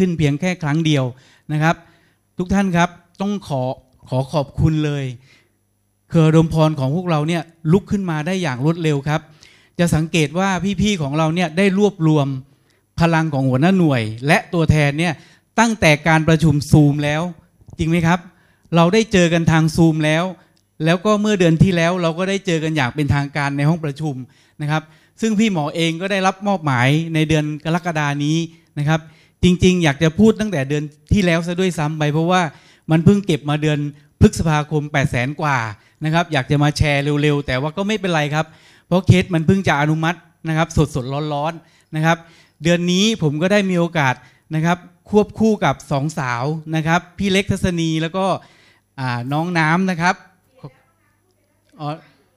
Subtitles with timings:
[0.00, 1.04] ขึ้นเพียงแค่ครั้งเดียว
[1.52, 1.76] นะครับ
[2.38, 2.88] ทุกท่านครับ
[3.20, 3.62] ต้องขอ
[4.08, 5.04] ขอขอบคุณเลย
[6.10, 7.42] เครือดมพรของพวกเราเนี่ย
[7.72, 9.20] ลุกขึ้นมาได้อย่างรวดเร็วครับ
[9.78, 10.48] จะสังเกตว่า
[10.82, 12.26] พี่ๆของเราเนี่ยได้รวบรวม
[13.00, 15.12] พลังของหัวหน้าหน่วย และตัวแทนเนี่ย
[15.60, 17.22] ตั้งแต่การประชุมซูมแล้ว
[17.78, 18.18] จริงไหมครับ
[18.76, 20.24] เราได้เจอกันทางซูมแล้ว
[20.84, 24.14] แล้วก็เมื่อเดือนที่แล้วเราก็ได้เจอกันอย่างเป็นทางการในห้องประชุม
[24.62, 24.82] นะครับ
[25.20, 28.36] ซึ่งพี่หมอเองก็ได้รับมอบหมายในเดือนกรกฎานี้
[28.78, 29.00] นะครับ
[29.44, 32.42] จริง ๆ อยากจะพูดตั้งแต่เดือนที่แล้วซะด้วยซ้ำไป เพราะว่า
[32.90, 33.78] มันเพิ่งเก็บมาเดือน
[34.20, 35.58] พฤษภาคม 8 0 0แสนกว่า
[36.04, 38.46] นะครับ อยากจะมาแชร์เร็ว ๆ แต่ว่าก็ไม่เป็นไรครับ
[38.86, 40.18] เพราะเคสมันเพิ่งจะอนุมัติ
[40.48, 42.16] นะครับ สดๆร้อนๆนะครับ
[42.62, 44.14] เดือนนี้ผมก็ได้มีโอกาส
[44.54, 44.78] นะครับ
[45.10, 46.44] ควบคู่กับสองสาว
[46.76, 48.24] นะครับ พี่เล็กทัศนีแล้วก็
[49.32, 50.14] น้องน้ำนะครับ
[51.80, 51.88] อ๋อ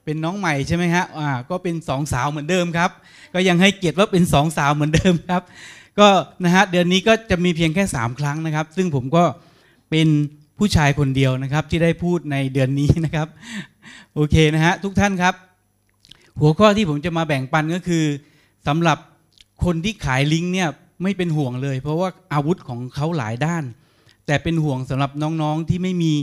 [0.03, 2.91] เป็นน้องใหม่ใช่ไหมฮะอ่าก็เป็นสองสาวเหมือนเดิมครับ
[3.33, 5.41] ก็ยังให้เกียรติว่าเป็นสองสาวเหมือนเดิมครับ
[5.99, 6.09] ก็
[6.43, 9.23] นะฮะเดือนนี้ก็จะมีเพียงแค่ 3 ครั้งนะครับ ซึ่งผมก็
[9.89, 10.07] เป็น
[10.57, 13.27] ผู้ชายคนเดียวนะครับ ที่ได้พูดในเดือนนี้นะครับ
[14.13, 15.33] โอเคนะฮะทุกท่านครับ
[16.39, 18.03] หัวข้อที่ผมจะมาแบ่งปันก็คือ
[18.67, 18.97] สำหรับ
[19.65, 20.69] คนที่ขายลิงก์เนี่ย
[21.03, 23.63] ไม่เป็นห่วงเลย เพราะว่าอาวุธของเขาหลายด้าน
[24.27, 26.13] แต่เป็นห่วงสำหรับน้องๆที่ไม่มี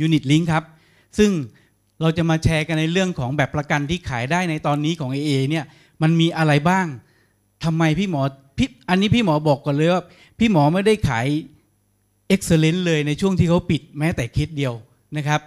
[0.00, 0.64] unit link ครับ
[1.18, 1.30] ซึ่ง
[2.00, 5.64] เราจะมาแชร์กันในเรื่องของแบบประกันที่ขายได้ในตอนนี้ของ AIA เนี่ย
[6.02, 6.86] มันมีอะไรบ้าง
[7.64, 8.22] ทำไมพี่หมอ
[8.58, 10.02] พี่อันนี้พี่หมอบอกก่อนเลยว่า
[10.38, 11.26] พี่หมอไม่ได้ขาย
[12.28, 14.74] Excellent เลยในช่วงที่เขาปิดแม้แต่เคสเดียว
[15.16, 15.40] นะครับ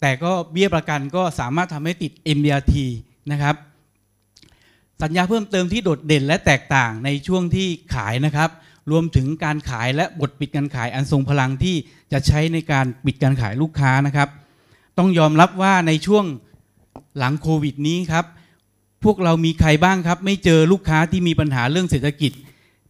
[0.00, 2.74] แต่ก็เบี้ยประกันก็สามารถทำให้ติด MDRT
[3.32, 3.54] นะครับ
[5.02, 8.50] สัญญาเพิ่มเติมที่โดดเด่นและแตกต่างในช่วงที่ขายนะครับ
[8.90, 11.76] รวมถึงการขายและบทปิดการขายอันทรงพลังที่
[12.12, 14.28] จะใช้ในการปิดการขายลูกค้านะครับ
[14.98, 16.24] ต้องยอมรับว่าในช่วง
[17.18, 18.24] หลังโควิดนี้ครับ
[19.04, 22.32] พวกเรามีใครบ้างครับ ไม่เจอลูกค้าที่มีปัญหาเรื่องเศรษฐกิจ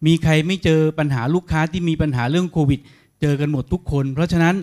[0.05, 2.79] มีใครไม่เจอปัญหาลูกค้าที่มีปัญหาเรื่องโควิด
[3.21, 4.55] เจอกันหมดทุกคน เพราะฉะนั้น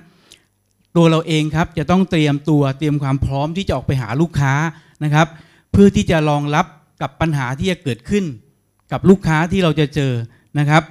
[0.97, 4.53] ตัวเราเองครับจะต้องเตรียมตัวเตรียมความพร้อมที่จะออกไปหาลูกค้า
[5.05, 5.27] นะครับ
[5.73, 6.67] เพื่อที่จะรองรับ
[7.03, 8.25] กับปัญหาที่จะเกิดขึ้น
[8.93, 10.13] กับลูกค้าที่เราจะเจอ
[10.59, 10.83] นะครับ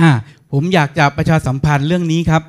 [0.00, 0.10] อ่า
[0.52, 2.42] ผมอยากจะประชาสัมพันธ์เรื่องนี้ครับ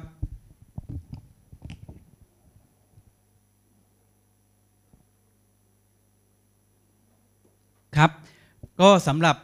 [8.82, 9.36] ก็สำหรับ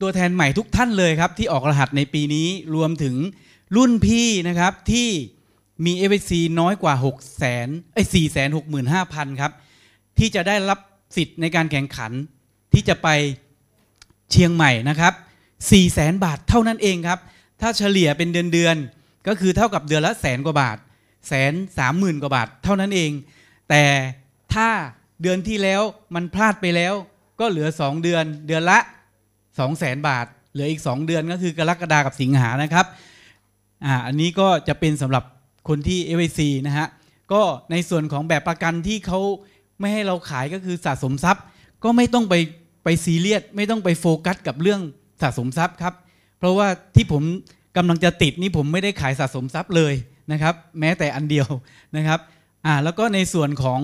[0.00, 3.14] ตัวแทนใหม่ทุกท่านเลยครับ ที่ออกรหัสในปีนี้รวมถึง
[3.76, 5.08] รุ่นพี่นะครับที่
[5.84, 9.52] มี f อ c น้อยกว่า 6 0 0 0 0ไอ้4 6 5 0 0 0 ครับ
[10.18, 10.78] ที่จะได้รับ
[11.16, 12.12] สิทธิ์ในการแข่งขัน
[12.72, 13.08] ที่จะไป
[14.30, 15.14] เชียงใหม่นะครับ
[15.46, 17.18] 4 0 0แสนบาทเท่านั้นเองครับ
[17.60, 18.76] ถ้าเฉลี่ยเป็นเดือนเดือน
[19.26, 20.78] ก็คือเท่ากับเดือนละแสนกว่าบาท
[21.28, 23.10] แสนสามหมื่นกว่าบาทเท่านั้นเอง
[23.70, 23.84] แต่
[24.54, 24.68] ถ้า
[25.22, 25.82] เดือนที่แล้ว
[26.14, 26.94] มันพลาดไปแล้ว
[27.40, 28.78] ก็เหลือ 2 เดือนเดือนละ
[29.26, 32.86] 2 0 0แสนบาท เหลืออีก 2 เดือนก็คือกรกฎากับสิงหานะครับ
[33.84, 35.24] อ่าอันนี้ก็จะเป็นสำหรับ
[35.68, 36.86] คนที่ FYC นะฮะ
[37.32, 39.20] ก็ในส่วนของแบบประกันที่เขา
[39.80, 41.44] ไม่ให้เราขายก็คือสะสมทรัพย์
[41.84, 42.34] ก็ไม่ต้องไป
[42.84, 44.80] ไปซีเรียสไม่ต้องไปโฟกัสกับเรื่อง
[45.22, 45.94] สะสมทรัพย์ครับ
[46.38, 47.22] เพราะว่าที่ผม
[47.76, 49.94] กำลังจะติดนี่ผมไม่ได้ขายสะสมทรัพย์เลย
[50.32, 51.46] นะครับ แม้แต่อันเดียว
[51.96, 52.20] นะครับ
[52.66, 53.80] อ่าแล้วก็ในส่วนของ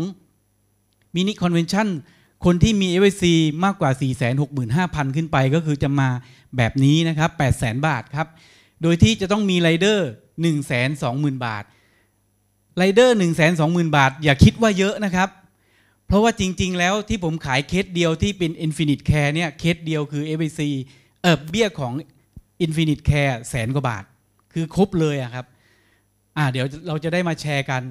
[1.15, 1.89] mini convention
[2.45, 3.23] คนที่มี FYC
[3.65, 3.91] มากกว่า
[4.55, 6.09] 465,000 ขึ้นไป ก็คือจะมา
[6.57, 8.27] แบบนี้นะครับ 800,000 บาทครับ
[8.83, 10.09] โดยที่จะต้องมีไรเดอร์
[10.77, 11.65] 120,000 บาท
[12.79, 13.17] ไรเดอร์
[13.57, 15.29] 120,000 บาท อย่าคิดว่าเยอะนะครับ
[16.07, 20.61] เพราะว่าจริง ๆ แล้วที่ผมขายเคสเดียวที่เป็น Infinite Care เนี่ยเคสเดียวคือ f อ c
[21.23, 21.93] เออเบี้ยของ
[22.65, 24.05] Infinite Care แสนกว่าบาท
[24.53, 25.47] คือครบเลยอะครับ
[26.37, 27.83] อ่าเดี๋ยวเราจะได้มาแชร์กัน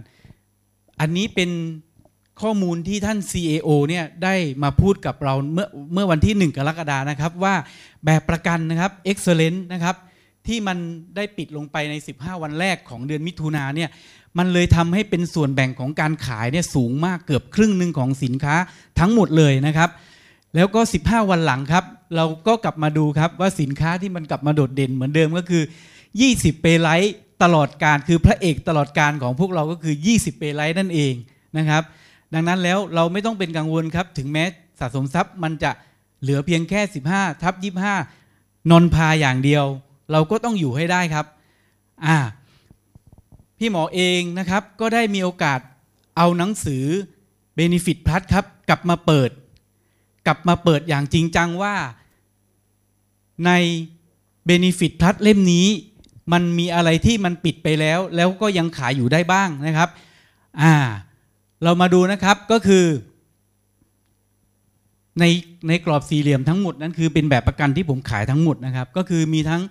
[0.99, 1.49] อันนี้เป็น
[2.41, 7.55] ข้อมูลที่ท่าน CAO เนี่ยได้มาพูดกับเราเมื่อเมื่อวันที่ 1 กรกฎานะครับว่า
[8.05, 9.95] แบบประกันนะครับ Excellent นะครับ
[10.47, 10.77] ที่มัน
[11.15, 13.89] ได้ปิดลงไปใน 15 วันแรกของเดือนมิถุนาเนี่ย
[14.37, 18.55] มันเลยทำให้เป็นส่วนแบ่งของการขายเนี่ยสูงมากเกือบครึ่งหนึ่งของสินค้า
[18.99, 19.89] ทั้งหมดเลยนะครับ
[20.55, 21.83] แล้วก็ 15 วันหลังครับ
[22.15, 25.63] เราก็กลับมาดูครับว่าสินค้าที่มันกลับมาโดดเด่นเหมือนเดิมก็คือ
[26.13, 31.13] 20 เปไลท์ตลอดการคือพระเอกตลอดการของพวกเราก็คือ 20 เปไลท์นั่นเอง
[31.57, 31.83] นะครับ
[32.33, 34.43] ดังนั้นแล้วเราไม่ต้องเป็นกังวลครับ ถึงแม้
[34.79, 35.71] สะสมทรัพย์มันจะ
[36.21, 36.81] เหลือเพียงแค่
[37.11, 37.53] 15 ทับ
[38.11, 39.65] 25นอนพาอย่างเดียว
[40.11, 41.25] เราก็ต้องอยู่ให้ได้ครับ
[42.05, 42.17] อ่า
[43.57, 45.59] พี่หมอเองนะครับก็ได้มีโอกาส
[46.17, 46.85] เอาหนังสือ
[47.57, 49.29] Benefit Plus ครับกลับมาเปิด
[50.27, 51.75] กลับมาเปิดอย่างจริงจังว่า
[53.45, 53.51] ใน
[54.49, 55.67] Benefit Plus เล่มนี้
[56.31, 59.89] มันมีอะไรที่มันปิดไปแล้ว แล้วก็ยังขายอยู่ได้บ้างนะครับ
[60.61, 60.73] อ่า
[61.63, 62.85] เรามาดูนะครับก็คือ
[65.19, 65.25] ใน
[65.67, 69.61] ในกรอบสี่เหลี่ยมทั้งหมดนั้นคือเป็นแบบประกันที่ผมขายทั้งหมดนะครับ ก็คือมีทั้ง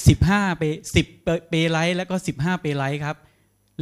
[0.00, 0.62] 15 pay
[1.06, 3.16] 10 pay life แล้วก็ 15 pay life ครับ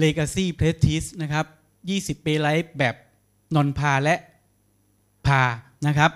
[0.02, 1.46] Legacy Prestige นะครับ
[2.18, 2.94] 20 pay life แบบ
[3.54, 4.16] non par และ
[5.26, 5.42] par
[5.86, 6.10] นะครับ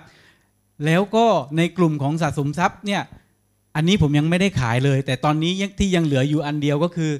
[0.85, 1.25] แล้วก็
[1.57, 3.01] ในกลุ่มของสะสมทรัพย์เนี่ย
[3.75, 7.11] อันนี้ผมยังไม่ได้ขายเลย แต่ตอนนี้ที่ยังเหลืออยู่อันเดียวก็คือ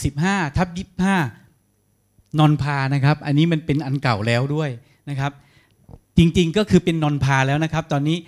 [0.00, 0.68] 15 ทับ
[1.08, 1.39] 25
[2.38, 4.70] นอนพานะครับ อันนี้มันเป็นอันเก่าแล้วด้วย
[5.10, 5.32] นะครับ
[6.18, 8.18] จริงๆก็คือเป็นนอนพาแล้วนะครับ ตอนนี้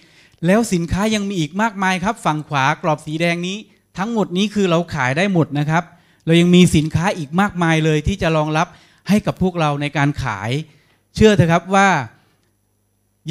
[0.47, 3.57] แล้วสินค้ายังมีอีกมากมายครับ ฝั่งขวากรอบสีแดงนี้
[3.99, 5.85] ทั้งหมดนี้คือเราขายได้หมดนะครับ
[6.27, 8.67] เรายังมีสินค้าอีกมากมายเลยที่จะรองรับ
[9.09, 10.51] ให้กับพวกเราในการขาย
[11.15, 11.89] เชื่อเถอะครับว่า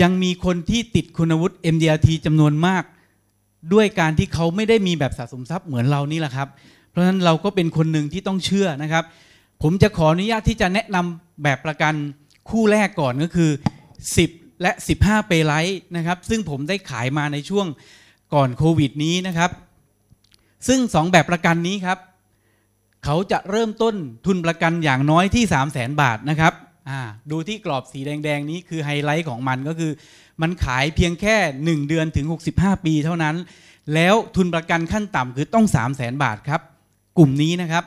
[0.02, 2.84] ยังมีคนที่ติดคุณวุฒิ MDRT จำนวนมาก
[3.74, 6.48] ด้วยการที่เขาไม่ได้มีแบบสะสมทรัพย์เหมือนเรานี่แหละครับ
[6.90, 9.04] เพราะฉะนั้นเราก็เป็นคนหนึ่งที่ต้องเชื่อนะครับ
[9.62, 11.94] ผมจะขออนุญาตที่จะแนะนำแบบประกัน
[12.50, 13.52] คู่แรกก่อนก็คือ
[14.06, 14.72] 10 และ
[15.02, 17.68] 15 เปไลท์นะครับ ซึ่งผมได้ขายมาในช่วง
[18.34, 19.52] ก่อนโควิดนี้นะครับ
[20.68, 21.98] ซึ่ง 2 แบบประกันนี้ครับ
[23.06, 26.54] เขาจะเริ่มต้นทุนประกันอย่างน้อยที่ 3 0 0แสนบาทนะครับ
[27.32, 29.92] ดูที่กรอบสีแดง ๆ นี้คือไฮไลท์ของมันก็คือ
[30.42, 31.36] มันขายเพียงแค่
[31.66, 32.26] 1 เดือนถึง
[32.56, 33.36] 65 ปีเท่านั้น
[33.94, 36.62] แล้วทุนประกันขั้นต่ำคือต้อง 3 0 0แสนบาทครับ
[37.18, 37.84] กลุ่มนี้นะครับ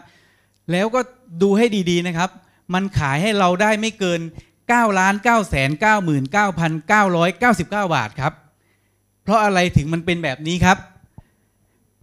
[0.72, 1.00] แล้วก็
[1.42, 2.30] ดูให้ดีๆนะครับ
[2.74, 4.20] มันขายให้เราได้ไม่เกิน
[4.58, 5.70] 9ล้าน9แสน
[6.46, 8.32] 99,999 บาทครับ
[9.22, 10.78] เพราะอะไรถึงมันเป็นแบบนี้ครับ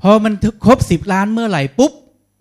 [0.02, 0.34] พอมัน
[0.66, 1.92] ครบ 10 ล้านเมื่อไหร่ปุ๊บ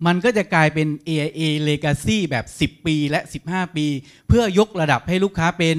[0.05, 3.85] มันก็จะกลายเป็น AIA Legacy แบบ 10 ปีและ 15 ปี
[4.27, 5.77] เพื่อยกระดับให้ลูกค้าเป็น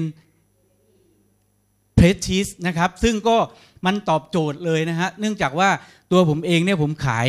[1.97, 3.37] Prestige นะครับ ซึ่งก็
[3.85, 5.69] มันตอบโจทย์เลยนะฮะ เนื่องจากว่า
[6.11, 7.27] ตัวผมเองเนี่ยผมขาย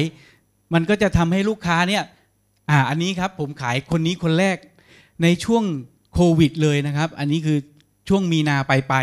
[0.75, 2.02] มันก็จะทำให้ลูกค้าเนี่ย
[2.70, 4.56] อ่าอันนี้ครับผมขายคนนี้คนแรก
[5.22, 5.64] ในช่วง
[6.14, 7.58] โควิด เลยนะครับ อันนี้คือ
[8.08, 8.94] ช่วงมีนาไปไป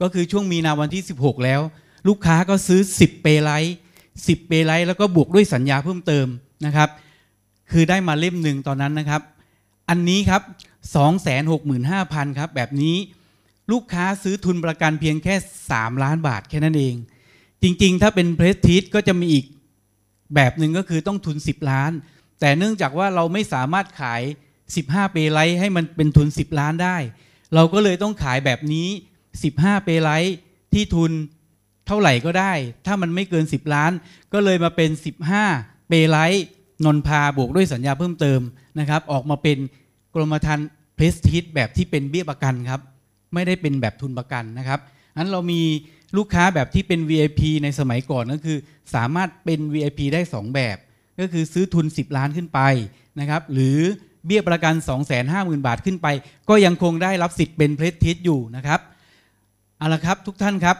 [0.00, 1.60] ก็คือช่วงมีนาวันที่ 16 แล้ว
[2.08, 3.76] ลูกค้าก็ซื้อ 10 pay life
[4.10, 6.26] 10 pay life แล้วก็บวกด้วยสัญญาเพิ่มเติม
[6.66, 6.88] นะครับ
[7.70, 9.22] คือได้มาเล่มหนึ่งตอนนั้นนะครับ
[9.88, 10.42] อันนี้ครับ
[11.60, 12.96] 265,000 ครับแบบนี้
[13.72, 15.34] ลูกค้าซื้อทุนประกันเพียงแค่
[15.68, 16.94] 3 ล้านบาทแค่นั้นเอง
[17.62, 19.44] จริงๆ ถ้าเป็นเพรสทีสก็จะมีอีก
[20.34, 21.92] แบบหนึ่งก็คือต้องทุน 10 ล้าน
[22.40, 24.22] แต่เนื่องจากว่าเราไม่สามารถขาย
[24.66, 26.96] 15 เปไลท์ให้มันเป็นทุน 10 ล้านได้
[27.54, 28.88] เราก็เลยต้องขายแบบนี้
[29.36, 30.36] 15 เปไลท์
[30.72, 31.12] ที่ทุน
[31.86, 32.52] เท่าไหร่ก็ได้
[32.86, 33.92] ถ้ามันไม่เกิน 10 ล้าน
[34.32, 34.90] ก็เลยมาเป็น
[35.40, 36.44] 15 เปไลท์
[36.84, 38.40] นนพาบวกด้วยสัญญาเพิ่มเติม
[38.78, 39.58] นะครับ ออกมาเป็น
[40.14, 42.80] กรมธรรม์เพรสทีสแบบที่เป็นเบี้ยประกันครับ
[43.34, 44.80] ไม่ได้เป็นแบบทุนประกันนะครับ
[45.16, 45.62] อันเรามี
[46.16, 48.58] ลูกค้าแบบที่เป็น VIP ในสมัยก่อนก็คือ
[48.94, 50.76] สามารถเป็น VIP ได้ 2 แบบ
[51.18, 52.60] ก็คือซื้อทุน 10 ล้านขึ้นไป
[53.20, 53.78] นะครับหรือ
[54.26, 54.74] เบี้ยประกัน
[55.20, 56.06] 250,000 บาทขึ้นไป
[56.48, 58.80] ก็ยังคงได้รับสิทธิ์เป็นเพรสทิสอยู่นะครับ
[59.78, 60.76] เอาละครับทุกท่านครับ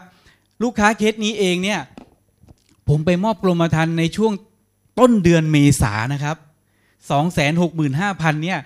[0.62, 1.81] ลูกค้าเคสนี้เองเนี่ย
[2.88, 4.32] ผมไปมอบกรมธรรม์ในช่วง
[4.99, 6.37] ต้นเดือนเมษานะครับ
[7.55, 8.58] 265,000เนี่ย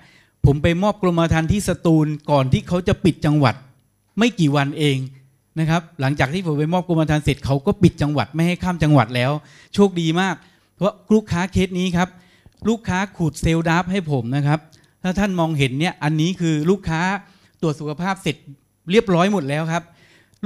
[0.45, 3.55] ผมไปมอบกรมธรรม์ที่สตูลก่อนที่เขาจะปิดจังหวัด
[4.19, 4.97] ไม่กี่วันเอง
[5.59, 9.31] นะครับ หลังจากที่ผมไปมอบกรมธรรม์เสร็จเขาก็ปิดจังหวัดไม่ให้ข้ามจังหวัดแล้ว
[9.73, 10.35] โชคดีมาก
[10.75, 12.09] เพราะลูกค้าเคสนี้ครับ
[12.67, 14.59] ลูกค้าขูดเซลล์ดับให้ผมนะครับ
[15.03, 17.01] ถ้าท่านมองเห็นเนี่ยอันนี้คือลูกค้า
[17.61, 18.35] ตรวจสุขภาพเสร็จ
[18.91, 19.83] เรียบร้อยหมดแล้วครับ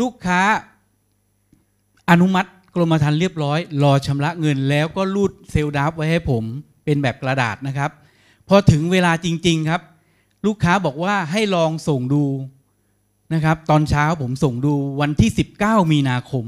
[0.01, 0.41] ลูกค้า
[2.09, 6.43] อนุมัติกรมธรรม์เรียบร้อย รอชำระเงินแล้วก็รูดเซลล์ดับไว้ให้ผม
[6.85, 7.91] เป็นแบบกระดาษนะครับ
[8.47, 9.81] พอถึงเวลาจริง ๆครับ
[10.45, 12.25] ลูกค้าบอกว่าให้ลองส่งดู
[13.33, 15.29] นะครับ ตอนเช้าผมส่งดูวันที่
[15.61, 16.45] 19 มีนาคม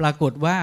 [0.00, 0.56] ปรากฏว่า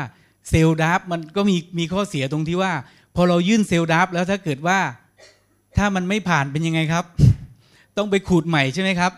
[0.50, 2.72] เซลล์ดับมันก็มีมีข้อเสียตรงที่ว่า
[3.15, 4.79] พอเรายื่นเซลล์ดับแล้วถ้าเกิดว่า
[5.77, 7.05] ถ้ามันไม่ผ่านเป็นยังไงครับ
[7.98, 9.12] ต้องไปขูดใหม่ใช่ไหมครับ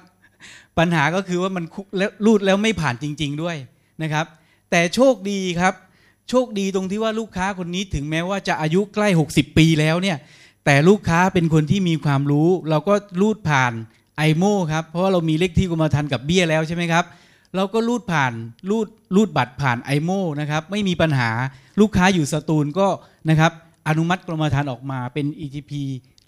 [0.80, 1.66] ปัญหาก็คือว่ามัน
[2.26, 3.56] ลูดแล้วไม่ผ่านจริง ๆด้วย
[4.02, 4.26] นะครับ
[4.72, 5.74] แต่โชคดีครับ
[6.30, 10.18] โชคดีตรงที่ว่าลูกค้าคนนี้ถึงแม้ว่าจะอายุใกล้ 60 ปีแล้วเนี่ย
[10.66, 13.74] แต่ลูกค้าเป็นคนที่มีความรู้ เราก็รูดผ่าน
[14.18, 17.06] ไอโมครับ เพราะว่าเรามีเลขที่กรมธรรม์กับเบี้ยแล้วใช่ไหมครับ
[17.56, 18.34] เราก็รูดผ่าน
[18.70, 21.30] รูดรูดบัตรผ่านไอโมนะครับไม่มีปัญหา
[21.80, 22.88] ลูกค้าอยู่สตูลก็
[23.30, 23.52] นะครับ
[23.88, 25.72] อนุมัติกรมธรรม์ออกมาเป็น ETP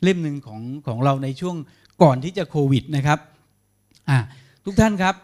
[0.04, 1.56] เล่มหนึ่งของของเราในช่วง
[2.02, 3.20] ก่อนที่จะโควิดนะครับ
[4.10, 4.18] อ่า
[4.66, 5.16] ทุกท่านครับ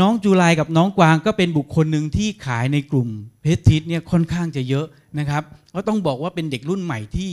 [0.00, 3.08] น้องจูไลกับน้องกวางก็เป็นบุคคลหนึ่งที่ขายในกลุ่ม
[3.42, 4.86] เพชรทิศเนี่ยค่อนข้างจะเยอะ
[5.18, 5.42] นะครับ
[5.74, 7.30] ก็ต้องบอกว่าเป็นเด็กรุ่นใหม่ที่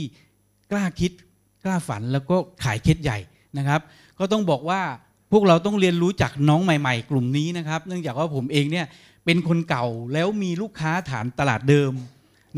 [0.72, 1.12] กล้าคิด
[1.64, 3.18] กล้าฝันแล้วก็ขายเคสใหญ่
[3.58, 3.80] นะครับ
[4.18, 4.80] ก็ต้องบอกว่า
[5.36, 8.86] พวกเราต้องเรียนรู้จากน้องใหม่ ๆ กลุ่มนี้นะครับ เนื่องจากว่าผมเองเนี่ย
[9.24, 11.92] เป็นคนเก่าแล้วมีลูกค้าฐานตลาดเดิม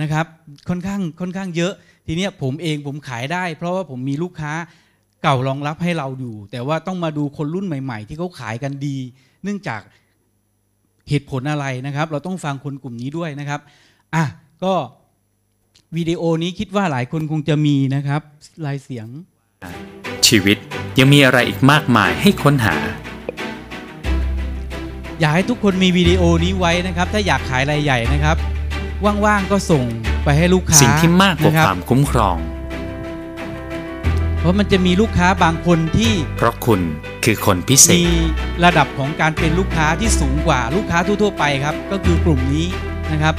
[0.00, 0.26] นะครับ
[0.68, 1.72] ค่อนข้างค่อนข้างเยอะ
[2.06, 4.52] ทีเนี้ยผมเองผมขายได้ เพราะว่าผมมีลูกค้า
[5.22, 8.96] เก่ารองรับให้เราอยู่ แต่ว่าต้องมาดูคนรุ่นใหม่ ๆ ที่เขาขายกันดี
[9.42, 9.80] เนื่องจาก
[11.08, 13.60] เหตุผลอะไรนะครับ เราต้องฟังคนกลุ่มนี้ด้วยนะครับ
[14.14, 14.24] อะ
[14.64, 14.74] ก็
[15.96, 18.22] วิดีโอนี้คิดว่าหลายคนคงจะมีนะครับ
[18.66, 19.08] ลายเสียง
[20.28, 20.58] ชีวิต
[20.98, 22.76] ยังมีอะไรอีกมากมายให้ค้นหา
[25.20, 28.36] อยากให้ทุกคนมีวิดีโอนี้ไว้นะครับ ถ้าอยากขายรายใหญ่นะครับ
[29.24, 29.84] ว่างๆก็ส่ง
[30.24, 32.36] ไปให้ลูกค้าสิ่งที่มากกว่านะคครับวามคุ้มครอง
[34.40, 36.80] เพราะมันจะมีลูกค้าบางคนที่ เพราะคุณ
[37.24, 38.08] คือคนพิเศมีษ
[38.64, 42.66] ระดับของการเป็นลูกค้าที่สูงกว่าลูกค้าทั่วๆไปครับ ก็คือกลุ่มนี้
[43.12, 43.34] นะครับ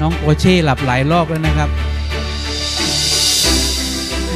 [0.00, 1.68] น้องโอเช่หลับหลายรอบแล้วนะครับ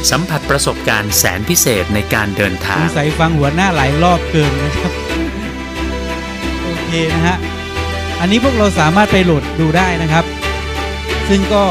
[0.09, 4.91] สัมผัสประสบการณ์แสนพิเศษในการเดินสทางงสัยฟังหัวหน้าหลายรอบเกินนะครับ
[6.63, 7.37] โอเคนะฮะ
[8.19, 10.25] อันนี้พวกเราสามารถไปโหลดดูได้นะครับ
[11.29, 11.63] ซึ่งก็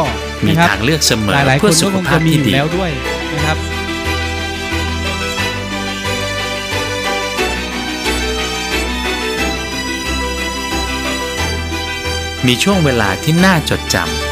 [0.45, 2.91] มีนะครับทางเลือกเสมอหลายๆคเพื่อนสุก็ขคงภาจะพมีอที่ยู่ดีแล้วด้วย
[3.35, 3.59] นะครับ
[12.47, 14.30] มีช่วงเวลาที่น่าจดจสุ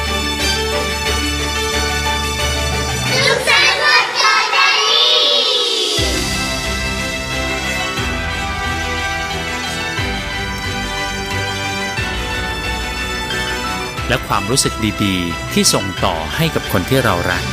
[14.09, 14.75] และความรู้สึก
[15.05, 17.45] ดีๆ ที่ส่งต่อให้กับคนที่เรารัก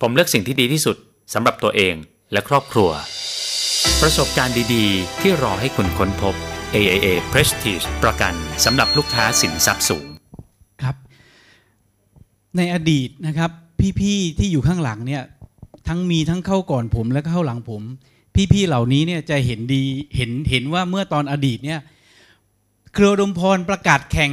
[0.00, 0.96] ผมเลือกสิ่งที่ดีที่สุด
[1.34, 1.94] สำหรับตัวเอง
[2.32, 2.90] และครอบครัว
[4.02, 6.34] ประสบการณ์ดีๆ ที่รอให้คุณค้นพบ
[6.74, 8.34] AIA Prestige ประกัน
[8.64, 10.06] สำหรับลูกค้าสินทรัพย์สูง
[10.82, 10.96] ครับ
[12.56, 13.50] ในอดีตนะครับ
[14.00, 15.22] พี่ๆที่อยู่ข้างหลังเนี่ย
[15.88, 17.82] ทั้งมีทั้งเข้าก่อนผมและเข้าหลังผม
[18.52, 19.82] พี่ๆเหล่านี้เนี่ยจะเห็นดี
[20.16, 21.80] เห็นเห็นว่าเมื่อตอนอดีตเนี่ย
[22.94, 24.32] เครือดมพรประกาศแข่ง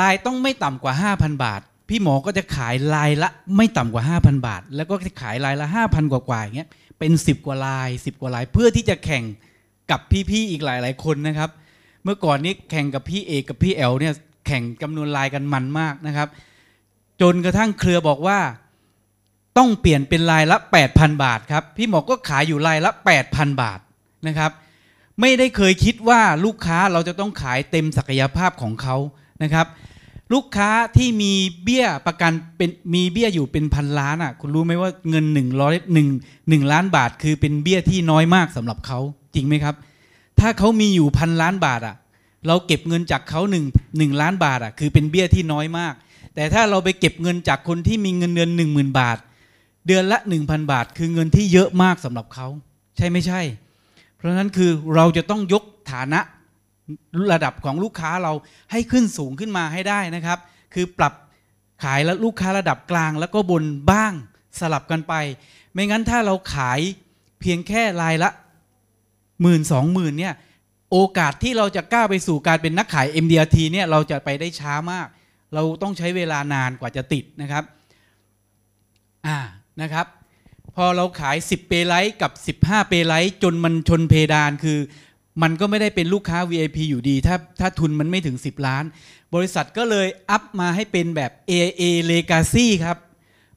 [0.00, 9.24] ลายต้องไม่ต่ำกว่า 5,000 บาท พี่หมอก็จะขายลายละไม่ต่ำกว่า 5,000 บาท แล้วก็จะขายลายละ 5,000 กว่าๆอย่างเงี้ยเป็น 10 กว่าลาย 10 กว่าลาย เพื่อที่จะแข่ง
[9.90, 10.00] กับ
[10.30, 11.50] พี่ๆอีกหลาย ๆ คนนะครับ
[12.04, 14.14] เมื่อก่อนนี้แข่งกับพี่เอกกับพี่แอลเนี่ย
[14.46, 16.28] แข่งจำนวนลายกันมันมากนะครับ
[17.20, 18.38] จนกระทั่งเครือบอกว่า
[19.58, 20.56] ต้องเปลี่ยนเป็นลายละ
[20.90, 22.90] 8,000 บาทครับ พี่หมอก็ขายอยู่ลายละ
[23.26, 23.80] 8,000 บาท
[24.26, 24.50] นะครับ
[25.20, 28.96] ไม่ได้เคยคิดว่าลูกค้าเราจะต้องขายเต็มศักยภาพของเขา
[29.42, 29.66] นะครับ
[30.32, 31.32] ลูกค้าที่มี
[31.62, 35.38] เบี้ยประกันเป็นมีเบี้ยอยู่เป็นพันล้านอะ คุณรู้ไหมว่าเงิน100
[35.96, 38.98] 1 1ล้านบาท คือเป็นเบี้ยที่น้อยมากสำหรับเขา
[39.34, 39.74] จริงไหมครับ
[40.40, 41.96] ถ้าเขามีอยู่พันล้านบาทอะ
[42.46, 43.64] เราเก็บเงินจากเขาหนึ่ง
[43.98, 45.94] หนึ่งล้านบาทอะคือเป็นเบี้ยที่น้อยมาก
[46.34, 49.18] แต่ถ้าเราไปเก็บเงินจากคนที่มีเงินเดือนหนึ่งหมื่นบาท
[49.86, 52.46] เดือนละ1,000บาท คือเงินที่เยอะมากสำหรับเขา
[52.96, 53.40] ใช่ไม่ใช่
[54.18, 56.20] เพราะฉะนั้นคือเราจะต้องยกฐานะ
[57.32, 58.32] ระดับของลูกค้าเรา
[58.72, 60.38] ให้ขึ้นสูงขึ้นมาให้ได้นะครับ
[60.74, 61.14] คือปรับ
[61.84, 64.12] ขายแล้วลูกค้าระดับกลางแล้วก็บนบ้าง
[64.60, 65.14] สลับกันไป
[65.72, 66.80] ไม่งั้นถ้าเราขาย
[67.40, 68.30] เพียงแค่รายละ
[69.42, 70.34] หมื่นสองหมื่นเนี่ย
[70.92, 75.06] โอกาสที่เราจะก้าวไปสู่การเป็นนักขาย MDRT เนี่ยเราจะไปได้ช้ามาก
[75.54, 77.64] เราต้องใช้เวลานานกว่าจะติดนะครับ
[79.26, 79.38] อ่า
[79.82, 80.06] นะครับ
[80.78, 84.78] พอเราขาย 10 เปไลท์กับ 15 เปไลท์จนมันชนเพดานคือ
[85.42, 88.84] มันก็ไม่ได้เป็นลูกค้า VIP อยู่ดี ถ้าถ้าทุนมันไม่ถึง 10 ล้าน
[89.34, 92.96] บริษัทก็เลยอัพมาให้เป็นแบบ AA Legacy ครับ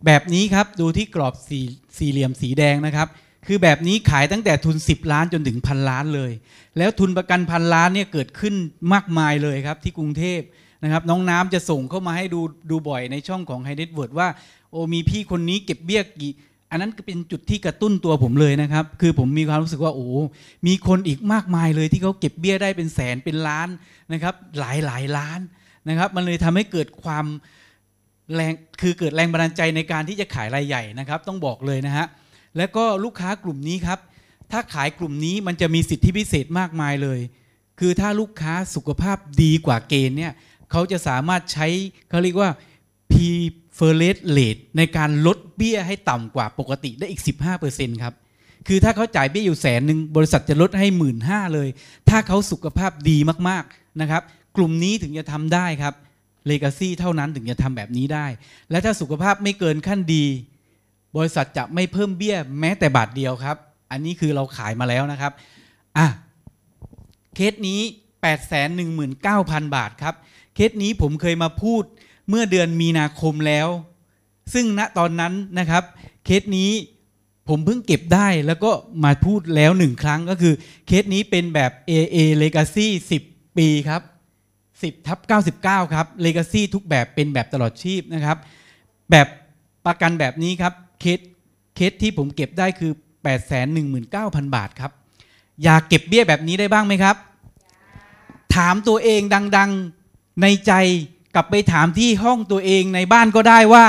[0.06, 1.66] แบบนี้ครับดูที่กรอบสี่
[1.98, 3.08] สี่เหลี่ยมสีแดงนะครับ
[3.48, 6.32] คือแบบนี้ขายตั้งแต่ทุน 10 ล้านจนถึงพันล้านเลย
[6.78, 8.56] แล้วทุนประกันพันล้านเนี่ยเกิดขึ้น
[8.94, 10.42] มากมายเลยครับที่กรุงเทพ
[10.84, 14.30] นะครับน้องน้ำจะส่งเข้ามาให้ดูดูบ่อยในช่องของ High Net Worth ว่า
[14.72, 16.34] โอ้มีพี่คนนี้เก็บเบี้ยกี่
[16.72, 20.08] อันนั้นก็เป็นจุดที่กระตุ้นตัวผมเลยนะครับ คือผมมีความรู้สึกว่าโอ้
[20.68, 23.70] มีคนอีกมากมายเลยที่เขาเก็บเบี้ยได้เป็นแสนเป็นล้าน
[24.14, 25.40] นะครับ หลายหลายล้าน
[25.90, 27.26] นะครับ มันเลยทำให้เกิดความ
[28.36, 32.06] แรงคือเกิดแรงบันดาลใจในการที่จะขายรายใหญ่นะครับ ต้องบอกเลยนะฮะ
[32.58, 34.00] แล้วก็ลูกค้ากลุ่มนี้ครับ
[34.52, 37.20] ถ้าขายกลุ่มนี้มันจะมีสิทธิพิเศษมากมายเลย
[37.80, 40.34] คือถ้าลูกค้าสุขภาพดีกว่าเกณฑ์เนี่ย
[40.72, 41.68] เขาจะสามารถใช้
[42.10, 42.50] เขาเรียกว่า
[43.82, 47.22] preferred rate ในการลดเบี้ยให้ต่ำกว่าปกติได้อีก
[47.62, 48.14] 15%ครับ
[48.68, 51.70] คือถ้าเขาจ่ายเบี้ยอยู่แสนหนึ่งบริษัทจะลดให้หมื่นห้าเลย
[52.10, 53.18] ถ้าเขาสุขภาพดี
[53.50, 54.22] มากๆนะครับ
[54.58, 55.94] กลุ่มนี้ถึงจะทำได้ครับ
[56.50, 58.26] Legacy เท่านั้นถึงจะทำแบบนี้ได้
[58.72, 60.26] และถ้าสุขภาพไม่เกินขั้นดี
[61.18, 63.58] บริษัทจะไม่เพิ่มเบี้ยแม้แต่บาทเดียวครับ
[63.92, 65.32] อันนี้คือเราขายมาแล้วนะครับ
[65.98, 66.08] อะ
[67.36, 67.80] เคสนี้
[68.98, 70.16] 819,000 บาทครับ
[70.56, 71.84] เคสนี้ผมเคยมาพูด
[72.30, 73.68] เมื่อเดือนมีนาคมแล้ว
[74.54, 75.84] ซึ่งณตอนนั้นนะครับ
[76.26, 76.72] เคสนี้
[77.50, 78.72] ผมเพิ่งเก็บได้แล้วก็
[79.04, 80.54] มาพูดแล้วหนึ่งครั้งก็คือ
[80.88, 82.88] เคสนี้เป็นแบบ AA Legacy
[83.24, 84.02] 10 ปีครับ
[84.56, 85.20] 10ทับ
[85.58, 88.38] 99 ครับ Legacy ทุกแบบเป็นแบบตลอดชีพนะครับ
[89.12, 89.28] แบบ
[89.86, 91.20] ประกันแบบนี้ครับเคส
[91.76, 92.92] เคสที่ผมเก็บได้คือ
[93.74, 94.92] 819,000 บาทครับ
[95.64, 97.16] อยากเก็บเบี้ยแบบนี้ได้บ้างไหมครับ
[98.56, 99.22] ถามตัวเอง
[99.58, 99.72] ดัง
[100.06, 100.74] ๆในใจ
[101.36, 103.86] กลับไปถามที่ห้องตัวเองในบ้านก็ได้ว่า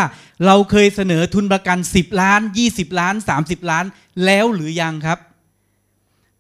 [0.47, 3.85] เราเคยเสนอทุนประกัน 10 ล้าน 20 ล้าน 30 ล้าน
[4.25, 5.19] แล้วหรือยังครับ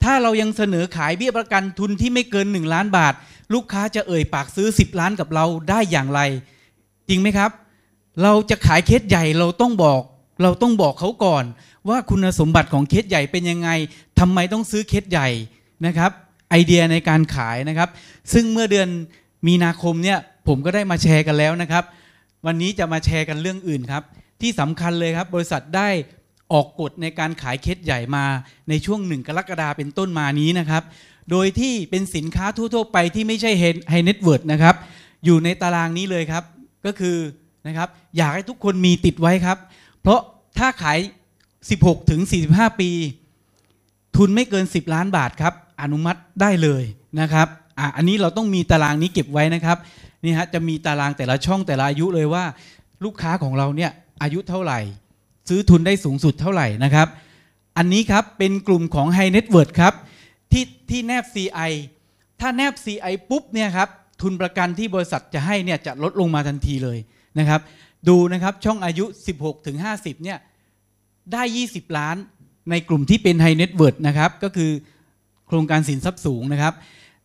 [0.02, 3.14] ถ้าเรายังเสนอขายเบี้ยประกันทุนที่ไม่เกิน 1 ล้านบาท
[3.54, 6.20] ลูกค้าจะเอ่ยปากซื้อ 10 ล้านกับเราได้อย่างไร
[7.08, 7.50] จริงไหมครับ
[8.22, 10.00] เราจะขายเคสใหญ่เราต้องบอก
[10.42, 11.44] เราต้องบอกเขาก่อน
[11.88, 13.68] ว่าคุณสมบัติของเคสใหญ่เป็นยังไง
[14.18, 15.28] ทำไมต้องซื้อเคสใหญ่
[15.86, 16.10] นะครับ
[16.50, 17.88] ไอเดียในการขายนะครับ
[18.32, 18.88] ซึ่งเมื่อเดือน
[19.46, 20.18] มีนาคมเนี่ย
[20.48, 21.84] ผมก็ได้มาแชร์กันแล้วนะครับ
[22.46, 24.02] วันนี้จะมาแชร์กันเรื่องอื่นครับ
[24.40, 25.88] ที่สำคัญเลยครับ บริษัทได้
[26.52, 28.24] ออกกฎในการขายเคสใหญ่มา
[28.68, 30.82] ในช่วงหนึ่งกรกฎาเป็นต้นมานี้นะครับ
[31.30, 33.50] โดยที่เป็นสินค้าทั่วๆไปที่ไม่ใช่
[33.90, 34.74] ไฮเน็ตเวิร์ดนะครับ
[35.24, 36.44] อยู่ในตารางนี้เลยครับ
[36.86, 37.16] ก็คือ
[37.66, 39.58] นะครับ อยากให้ทุกคนมีติดไว้ครับ
[40.02, 40.20] เพราะ
[40.58, 40.98] ถ้าขาย
[41.54, 42.20] 16 ถึง
[42.50, 42.90] 45 ปี
[44.16, 46.82] ทุนไม่เกิน 10 ล้านบาทครับ อนุมัติได้เลย
[47.20, 49.78] นะครับอะอันนี้เราต้องมีตารางนี้เก็บไว้นะครับ
[50.24, 52.44] นี่ฮะจะมีตารางแต่ละช่องแต่ละอายุเลยว่า
[53.04, 53.90] ลูกค้าของเราเนี่ย
[54.22, 54.80] อายุเท่าไหร่
[55.48, 57.08] ซื้อทุนได้สูงสุดเท่าไหร่นะครับ
[57.76, 59.94] อันนี้ครับเป็นกลุ่มของ High Net Worth ครับ
[60.52, 61.72] ที่ที่แนบ CI
[62.40, 63.88] ถ้าแนบ CI ปุ๊บเนี่ยครับ
[64.22, 66.98] ทุนประกันที่บริษัทจะให้เนี่ยจะลดลงมาทันทีเลย
[67.38, 67.60] นะครับ
[68.08, 69.04] ดูนะครับช่องอายุ
[69.36, 70.38] 16 ถึง 50 เนี่ย
[71.32, 72.16] ได้ 20 ล้าน
[72.70, 74.70] ในกลุ่มที่เป็น High Net Worth นะครับ ก็คือ
[75.46, 76.74] โครงการสินทรัพย์สูงนะครับ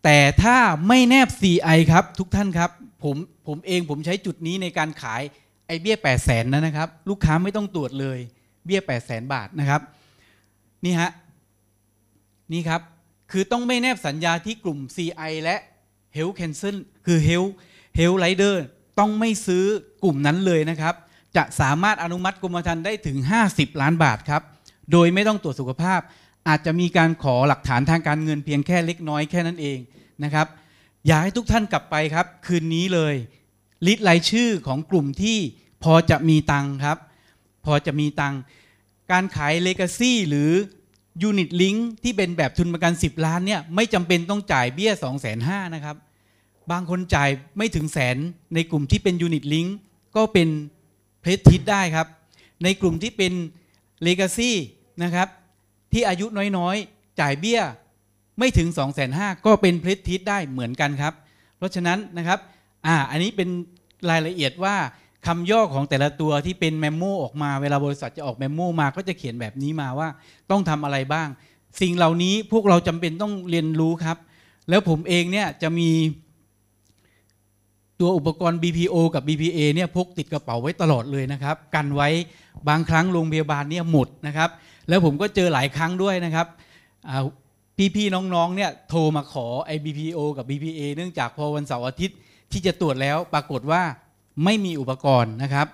[0.04, 2.72] แต่ถ้าไม่แนบ CI ครับ ทุกท่านครับ
[3.04, 3.16] ผม
[3.48, 5.22] ผมเองผมใช้จุดนี้ในการขาย
[5.68, 8.20] ไอเบี้ย8 0 0แสนนะครับ ลูกค้าไม่ต้องตรวจเลย
[8.66, 9.82] เบี้ย8 0 0แสนบาทนะครับ
[10.86, 11.12] นี่ฮะ
[12.54, 12.82] นี่ครับ
[13.32, 15.56] คือต้องไม่แนบสัญญาที่กลุ่ม CI และ
[16.18, 16.75] Health Cancel
[17.06, 17.51] คือ Health
[17.98, 18.56] Health Rider
[19.00, 19.66] ต้องไม่ซื้อ
[20.04, 20.96] กลุ่มนั้นเลยนะครับ
[21.38, 23.18] จะสามารถอนุมัติกรมธรรม์ได้ถึง
[23.50, 24.42] 50 ล้านบาทครับ
[24.92, 26.00] โดยไม่ต้องตรวจสุขภาพ
[26.48, 29.77] อาจจะมีการขอหลักฐานทางการเงินเพียงแค่เล็กน้อยแค่นั้นเอง
[30.24, 30.48] นะครับ
[31.08, 33.16] อยากให้ทุกท่านกลับไปครับ คืนนี้เลย
[33.86, 35.38] list รายชื่อของกลุ่มที่
[35.84, 36.98] พอจะมีตังค์ครับ
[37.66, 38.39] พอจะมีตังค์
[39.12, 40.52] การขาย legacy หรือ
[41.21, 45.96] unit link ที่เป็นแบบทุนประกัน 10 ล้านเนี่ยไม่จำเป็นต้องจ่ายเบี้ย 2 5 0 0 0นะครับ
[46.72, 48.17] บางคนจ่ายไม่ถึงแสน
[48.56, 49.65] ในกลุ่มที่เป็น unit link
[50.15, 50.50] ก็เป็น
[51.21, 52.08] prestige ได้ครับ
[52.63, 53.34] ในกลุ่มที่เป็น
[54.04, 54.56] legacy
[55.04, 55.28] นะครับ
[55.93, 56.26] ที่อายุ
[56.58, 57.62] น้อยๆ จ่ายเบี้ย
[58.39, 61.13] ไม่ถึง 2 5 0 0 0ก็เป็น prestige ได้เหมือนกันครับ
[61.58, 62.39] เพราะฉะนั้นนะครับ
[62.86, 63.50] อ่าอันนี้เป็น
[64.10, 64.76] รายละเอียดว่า
[65.28, 70.10] คำย่อของแต่ละตัวที่เป็นแมมโมออกมาเวลาบริษัทจะออกแมมโมมาก็จะเขียนแบบนี้มาว่า
[70.52, 71.28] ต้องทำอะไรบ้าง
[71.82, 74.17] สิ่งเหล่านี้พวกเราจำเป็นต้องเรียนรู้ครับ
[74.69, 75.89] แล้วผมเองเนี่ยจะมี
[78.00, 82.10] ตัวอุปกรณ์ BPO กับ BPA เนี่ยพกติดกระเป๋าไว้ตลอดเลยนะครับ กันไว้
[82.69, 84.50] บางครั้งโรงพยาบาลเนี่ยหมดนะครับ
[84.89, 86.47] แล้วผมก็เจอหลายครั้งด้วยนะครับ
[87.10, 87.17] อ่า
[87.96, 92.18] พี่ๆน้องๆเนี่ยโทรมาขอไอ้ BPO กับ BPA เนื่องจากพอวันเสาร์อาทิตย์
[92.52, 93.82] ที่จะตรวจแล้วปรากฏว่า
[94.44, 95.68] ไม่มีอุปกรณ์นะครับ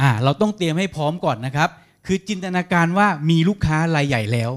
[0.00, 1.68] อ่าเราต้องเตรียมให้พร้อมก่อนนะครับ
[2.06, 4.50] คือจินตนาการว่ามีลูกค้ารายใหญ่แล้ว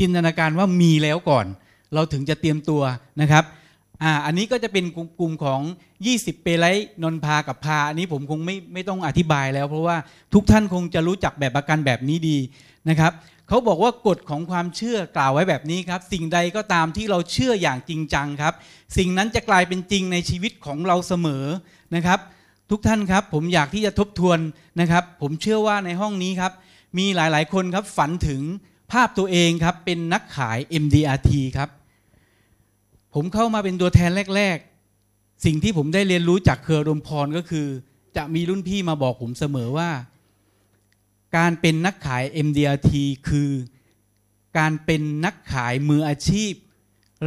[0.00, 1.46] จินตนาการว่ามีแล้วก่อน
[1.94, 2.82] เราถึงจะเตรียมตัว
[3.20, 3.44] นะครับ
[4.02, 4.84] อ่าอันนี้ก็จะเป็น
[5.20, 5.60] กลุ่มของ
[6.02, 9.96] 20 เปรไลท์นนพากับพา อันนี้ผมคงไม่ไม่ต้องอธิบายแล้ว เพราะว่า
[10.34, 12.38] ทุกท่านคงจะรู้จักแบบประกันแบบนี้ดี
[12.88, 13.12] นะครับ
[13.52, 18.54] เขาบอกว่ากฎของความเชื่อกล่าวไว้แบบนี้ครับ สิ่งใดก็ตามที่เราเชื่ออย่างจริงจังครับ
[18.96, 21.44] สิ่งนั้นจะกลายเป็นจริงในชีวิตของเราเสมอ
[21.94, 22.18] นะครับ
[22.70, 24.38] ทุกท่านครับ ผมอยากที่จะทบทวน
[24.80, 26.52] นะครับ ผมเชื่อว่าในห้องนี้ครับ
[26.98, 28.42] มีหลายๆคนครับฝันถึง
[28.92, 31.68] ภาพตัวเองครับ เป็นนักขาย MDRT ครับ
[33.14, 34.56] ผมเข้ามาเป็นตัวแทนแรก
[35.02, 37.66] ๆ สิ่งที่ผมได้เรียนรู้จากเครือรมพรก็คือ
[38.16, 39.90] จะมีรุ่นพี่มาบอกผมเสมอว่า
[41.36, 42.92] การเป็นนักขาย MDRT
[43.28, 43.50] คือ
[44.58, 46.52] การเป็นนักขายมืออาชีพ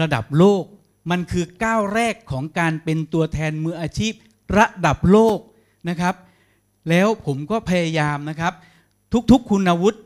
[0.02, 0.64] ระดับโลก
[1.12, 4.14] มันคือก้าวแรกของการเป็นตัวแทนมืออาชีพ
[4.58, 5.40] ระดับโลก
[5.90, 6.16] นะครับ
[6.90, 8.54] แล้วผมก็พยายามนะครับ
[9.32, 10.00] ทุกๆคุณวุฒิ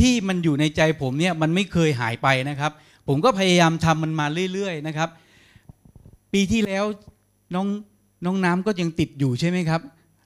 [0.00, 2.72] ที่มันอยู่ในใจผมเนี่ยมันไม่เคยหายไปนะครับ
[3.08, 5.08] ผมก็พยายามทำมันมาเรื่อยๆนะครับ
[6.32, 6.84] ปีที่แล้ว
[7.54, 7.66] น้อง
[8.24, 9.80] น้องน้ำก็ยังติดอยู่ใช่ไหมครับ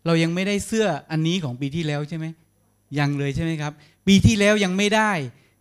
[0.07, 2.27] เรายังไม่ได้เสื้ออันนี้ของปีที่แล้วใช่ไหม
[2.99, 3.73] ยังเลยใช่ไหมครับ
[4.07, 5.11] ปีที่แล้วยังไม่ได้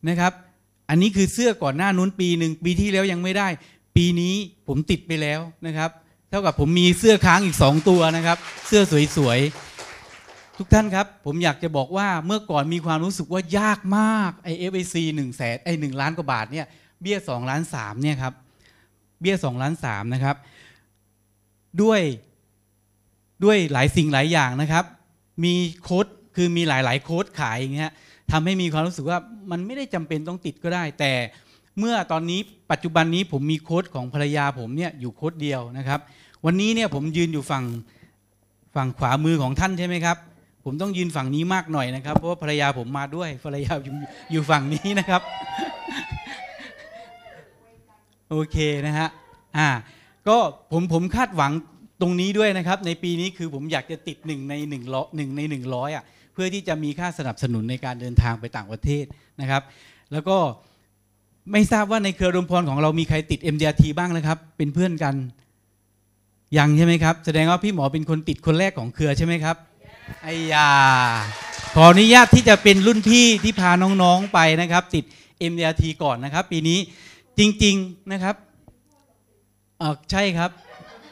[0.09, 0.33] นะครับ
[0.89, 3.47] อันนี้คือเสื้อก่อนหน้านู้นปีหนึ่งปีที่แล้วยังไม่ได้
[3.95, 4.35] ปีนี้
[4.67, 5.89] ผมติดไปแล้วนะครับ
[6.29, 8.81] เท่ากับผมมีเสื้อค้างอีกสองตัวนะครับ เสื้อ
[9.17, 16.65] สวยๆทุกท่านครับ ผมอยากจะบอกว่าเมื่อก่อนมีความรู้สึกว่ายากมากไอ FYC หนึ่งแสนไอหนึ่งล้านกว่าบาทเนี่ย
[17.01, 18.33] เบี้ยสองล้านสามเนี่ยครับ
[19.21, 20.35] เบี้ยสองล้านสามนะครับ
[21.81, 22.01] ด้วย
[23.43, 24.85] ด้วยหลายสิ่งหลายอย่างนะครับ
[25.43, 27.91] มีโค้ด คือมีหลายๆ โค้ดขายอย่างเงี้ย
[28.31, 29.19] ทำให้มีความรู้สึกว่า
[29.51, 31.13] มันไม่ได้จำเป็นต้องติดก็ได้ แต่
[31.79, 32.39] เมื่อตอนนี้
[32.71, 35.99] ปัจจุบันนี้ผมมีโค้ดของภรรยาผมเนี่ยอยู่โค้ดเดียวนะครับ
[36.45, 37.65] วันนี้เนี่ยผมยืนอยู่ฝั่ง
[38.75, 40.17] ฝั่งขวามือของท่านใช่ไหมครับ
[40.65, 43.93] ผมต้องยืนฝั่งนี้มากหน่อยนะครับ เพราะว่าภรรยาผมมาด้วยภรรยาอยู่
[44.31, 45.21] อยู่ฝั่งนี้นะครับ
[48.29, 49.07] โอเคนะฮะ
[49.57, 49.69] อ่า
[50.27, 50.37] ก็
[50.71, 51.51] ผมผมคาดหวัง
[52.01, 59.05] ตรงนี้ด้วยนะครับ ในปีนี้คือผมอยากจะติดหนึ่งในหนึ่งร้อยหนึ่งในหนึ่งร้อยอะ เพื่อที่จะมีค่าสนับสนุนในการเดินทางไปต่างประเทศ
[59.41, 59.61] นะครับ
[60.11, 60.37] แล้วก็
[61.51, 65.15] ไม่ทราบว่าในเครือรวมพรของเรามีใครติด MDRT บ้างนะครับ เป็นเพื่อนกัน
[66.57, 69.55] ยังใช่ไหมครับ แสดงว่าพี่หมอเป็นคนติดคนแรกของเครือใช่ไหมครับ
[70.23, 70.69] ไอ้ยา
[71.75, 75.03] ขออนุญาตที่จะเป็นรุ่นพี่ที่พาน้องๆไปนะครับ ติด
[75.51, 76.79] MDRT ก่อนนะครับ ปีนี้
[77.39, 78.35] จริง ๆนะครับ
[79.79, 80.51] เออใช่ครับ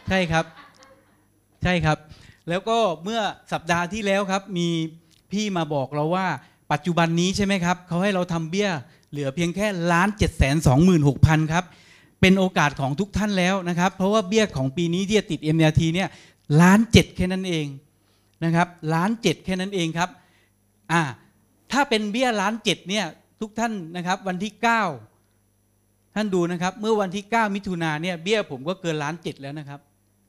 [0.09, 0.45] ใช่ครับ
[1.63, 1.97] ใช่ครับ
[2.49, 4.69] แล้วก็เมื่อสัปดาห์ที่แล้วครับมี
[5.33, 6.27] พี่มาบอกเราว่า
[6.71, 8.69] ปัจจุบันนี้ใช่ไหมครับเขาให้เราทำเบี้ย
[9.11, 11.65] เหลือเพียงแค่ล้านเจ็ดแสนสองหมื่นหกพันครับ
[12.21, 16.09] เป็นโอกาสของทุกท่านแล้วนะครับ เพราะว่าเบี้ยของปีนี้ที่จะติด MRT เนี่ย
[16.61, 17.65] ล้านเจ็ดแค่นั้นเอง
[18.45, 20.09] นะครับล้านเจ็ดแค่นั้นเองครับ
[20.91, 21.01] อ่า
[21.71, 23.05] ถ้าเป็นเบี้ยล้านเจ็ดเนี่ย
[23.41, 24.53] ทุกท่านนะครับวันที่
[25.35, 29.79] 9 ท่านดูนะครับ เมื่อวันที่ 9 มิถุนาเนี่ยเบี้ยผมก็เกินล้านเจ็ดแล้วนะครับ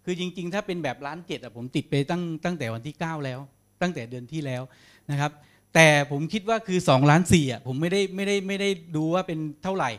[0.04, 3.38] คือจริง ๆ ถ้าเป็นแบบล้านเจ็ดอะผมติดไปตั้งตั้งแต่วันที่ 9 แล้ว
[3.82, 4.62] ตั้งแต่เดือนที่แล้ว
[5.10, 5.32] นะครับ
[5.74, 9.90] แต่ผมคิดว่าคือ2ล้านสี่อะผมไม่ได้ไม่ได้ไม่ได้ดูว่าเป็นเท่าไหร่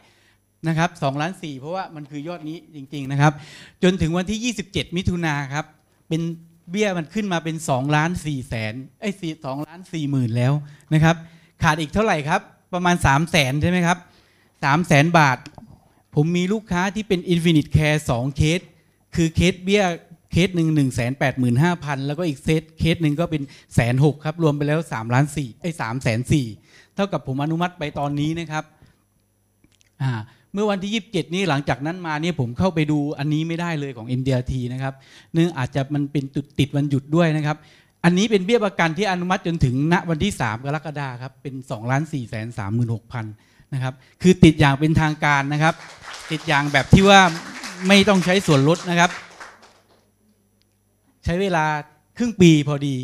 [0.67, 3.33] นะครับ2ล้านสี่เพราะว่ามันคือยอดนี้จริง ๆนะครับ
[3.83, 5.65] จนถึงวันที่ 27 มิถุนาครับ
[6.09, 6.21] เป็น
[6.71, 10.53] เบี้ยมันขึ้นมาเป็น2ล้าน4แสนไอ้สี่สองล้าน4หมื่นแล้ว
[10.93, 11.15] นะครับ
[11.63, 12.41] ขาดอีกเท่าไหร่ครับ
[12.73, 13.97] ประมาณ 3 0 0แสนใช่ไหมครับ
[14.63, 15.37] 3 0 0แสนบาท
[16.15, 18.59] ผมมีลูกค้าที่เป็น Infinite Care 2 เคส
[19.15, 19.83] คือเคสเบี้ย
[20.33, 23.43] เคสหนึ่งหนึ่งแสนแปดหมื่นห้าพันแล้วก็อีกเซตเคสหนึ่งก็เป็น
[23.75, 26.45] แสนหกครับ รวมไปแล้วสามล้านสี่ไอ้สามแสนสี่
[26.95, 28.63] เท่ากับผมอนุมัติไปตอนนี้นะครับ
[30.01, 30.11] อ่า
[30.53, 34.93] เมื่อวันที่ 27 นี้หลังจากนั้นมาเนี่ยผมเข้าไปดูอันนี้ไม่ได้เลยของ MDRT นะครับ
[35.33, 37.57] เนื่องอาจจะมันเป็นตุดติดวันหยุดด้วยนะครับ
[38.03, 45.73] อันนี้เป็นเบี้ยประกันที่อนุมัติจนถึงณวันที่ 3 กรกฎาคมครับเป็น2ล้าน4แสน3 6 0 0 0นะครับคือติดอย่างเป็นทางการนะครับ
[46.31, 47.21] ติดอย่างแบบที่ว่า
[47.87, 49.11] ไม่ต้องใช้ส่วนลดนะครับ
[51.25, 51.65] ใช้เวลา
[52.17, 52.95] ครึ่งปีพอดี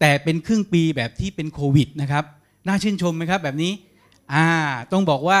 [0.00, 2.24] แต่เป็นครึ่งปีแบบที่เป็นโควิดนะครับ
[2.66, 3.72] น่าชื่นชมไหมครับแบบนี้
[4.34, 4.46] อ่า
[4.92, 5.40] ต้องบอกว่า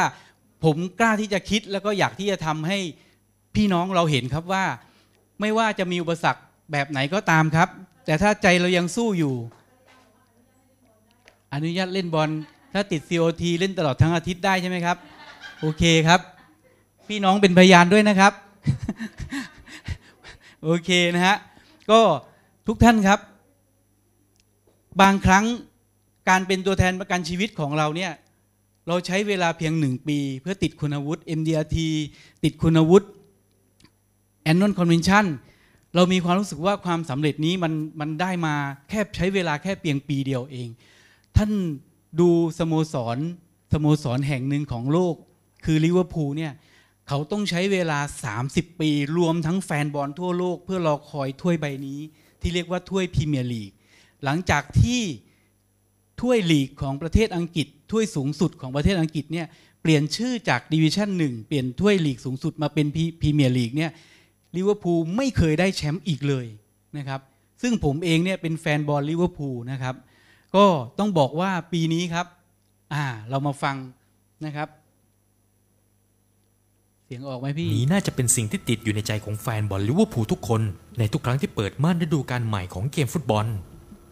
[0.64, 2.78] ผมกล้าที่จะคิดแล้วก็อยากที่จะทำให้
[3.54, 4.64] พี่น้องเราเห็นครับว่า
[5.40, 7.68] ไม่ว่าจะมีอุปสรรคแบบไหนก็ตามครับ
[8.06, 9.34] แต่ถ้าใจเรายังสู้อยู่
[11.52, 12.30] อนุญาตเล่นบอล
[12.72, 14.96] ถ้าติด COT เล่นตลอดทั้งอาทิตย์ได้ใช่ไหมครับ
[15.60, 16.20] โอเคครับ
[17.08, 18.32] พี่น้องเป็นพยานด้วยนะครับ
[20.64, 21.36] โอเคนะฮะ
[21.90, 22.00] ก็
[22.66, 23.20] ทุกท่านครับ
[25.00, 25.44] บางครั้ง
[26.28, 28.12] การเป็นตัวแทนประกันชีวิตของเราเนี่ย
[28.88, 31.78] เราใช้เวลาเพียงหนึ่งปี เพื่อติดคุณวุฒิ MDRT
[32.44, 33.08] ติดคุณวุฒิ
[34.50, 35.26] Annual Convention
[35.94, 38.54] เรามีความรู้สึกว่าความสำเร็จนี้มันมันได้มา
[38.88, 40.68] แค่ใช้เวลาแค่เพียงปีเดียวเอง
[41.36, 41.50] ท่าน
[42.20, 43.18] ดูสโมสร
[43.72, 45.14] สโมสรแห่งหนึ่งของโลก
[45.64, 46.52] คือลิเวอร์พูลเนี่ย
[47.08, 47.98] เขาต้องใช้เวลา
[48.40, 52.00] 30 ปี รวมทั้งแฟนบอลทั่วโลก เพื่อรอคอยถ้วยใบนี้
[52.40, 53.72] ที่เรียกว่าถ้วยพรีเมียร์ลีก
[54.24, 55.02] หลังจากที่
[56.20, 59.46] ถ้วยลีกของประเทศอังกฤษ ถ้วยสูงสุดของประเทศอังกฤษเนี่ย
[59.82, 62.86] เปลี่ยนชื่อจากดิวิชั่นหนึ่งเปลี่ยนถ้วยลีกสูงสุดมาเป็น
[63.20, 63.90] พรีเมียร์ลีกเนี่ย
[64.56, 66.46] ลิเวอร์พูลไม่เคยได้แชมป์อีกเลย
[66.96, 67.20] นะครับ
[67.62, 69.94] ซึ่งผมเองเนี่ยเป็นแฟนบอลลิเวอร์พูลนะครับ
[70.56, 70.64] ก็
[70.98, 72.26] ต้องบอกว่าปีนี้ครับ
[72.92, 73.76] อ่าเรามาฟัง
[74.44, 74.68] นะครับ
[77.08, 80.60] เสียงออกไหมพี่นี้น่าจะเป็นสิ่งที่ติดอยู่ในใจของแฟนบอลลิเวอร์พูลทุกคน
[80.98, 83.46] ในทุกครั้งที่เปิดม่านฤดูกาลใหม่ของเกมฟุตบอล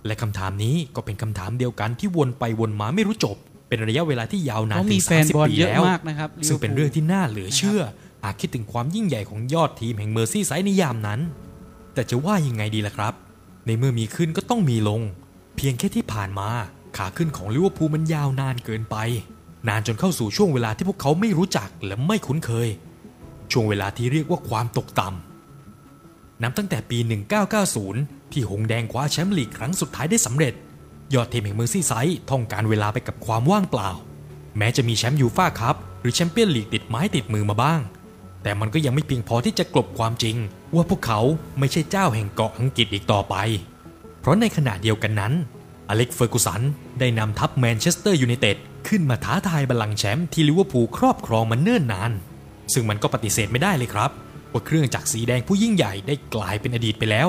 [0.07, 3.37] และคำถามนี้ก็เป็นคำถามเดียวกันที่วนไปวนมาไม่รู้จบ
[3.69, 7.83] เป็นระยะเวลาที่ยาวนานเขาถึมีงแฟนบอล30ปีเยอะแล้วมากนะครับซึ่งเป็นเรื่องที่น่าเหลือเชื่อ
[8.25, 11.21] หากคิดถึงความยิ่งใหญ่ของยอดทีมแห่งเมอร์ซี่ไซด์ในยามนั้น
[11.95, 13.15] แต่จะว่ายังไงดีล่ะครับ
[13.67, 15.01] ในเมื่อมีขึ้นก็ต้องมีลง
[15.57, 16.49] เพียงแค่ที่ผ่านมา
[16.97, 18.97] ขาขึ้นของลิเวอร์พูลมันยาวนานเกินไป
[19.69, 22.69] นานจนเข้าสู่ช่วงเวลาที่พวกเขาไม่รู้จักและไม่คุ้นเคย
[23.51, 26.99] ช่วงเวลาที่เรียกว่าความตกต่ำนับตั้งแต่ปี
[27.65, 30.55] 1990 ที่หงส์แดงคว้าแชมป์ลีกครั้งสุดท้ายได้สำเร็จ
[31.15, 33.91] ยอดทีมแห่งเมอร์ซี่ไซด์ท่องกาลเวลาไปกับความว่างเปล่า
[34.59, 37.81] แม้จะมีแชมป์ยูฟ่าคัพหรือแชมเปี้ยนลีกติดไม้ติดมือมาบ้าง
[38.43, 40.37] แต่มันก็ยังไม่เพียงพอที่จะกลบความจริง
[40.75, 41.21] ว่าพวกเขา
[41.59, 43.35] ไม่ใช่เจ้าแห่งเกาะอังกฤษอีกต่อไป
[44.21, 45.33] เพราะในขณะเดียวกันนั้น
[45.89, 46.61] อเล็กซ์ เฟอร์กูสัน
[47.01, 48.57] ได้นำทัพแมนเชสเตอร์ยูไนเต็ด
[48.89, 52.13] ขึ้นมาท้าทายบัลลังก์แชมป์ที่ลิเวอร์พูลครอบครองมาเนิ่นนาน
[52.73, 54.11] ซึ่งมันก็ปฏิเสธไม่ได้เลยครับ
[54.53, 57.29] ว่าเครื่องจักรสีแดงผู้ยิ่งใหญ่ได้กลายเป็นอดีตไปแล้ว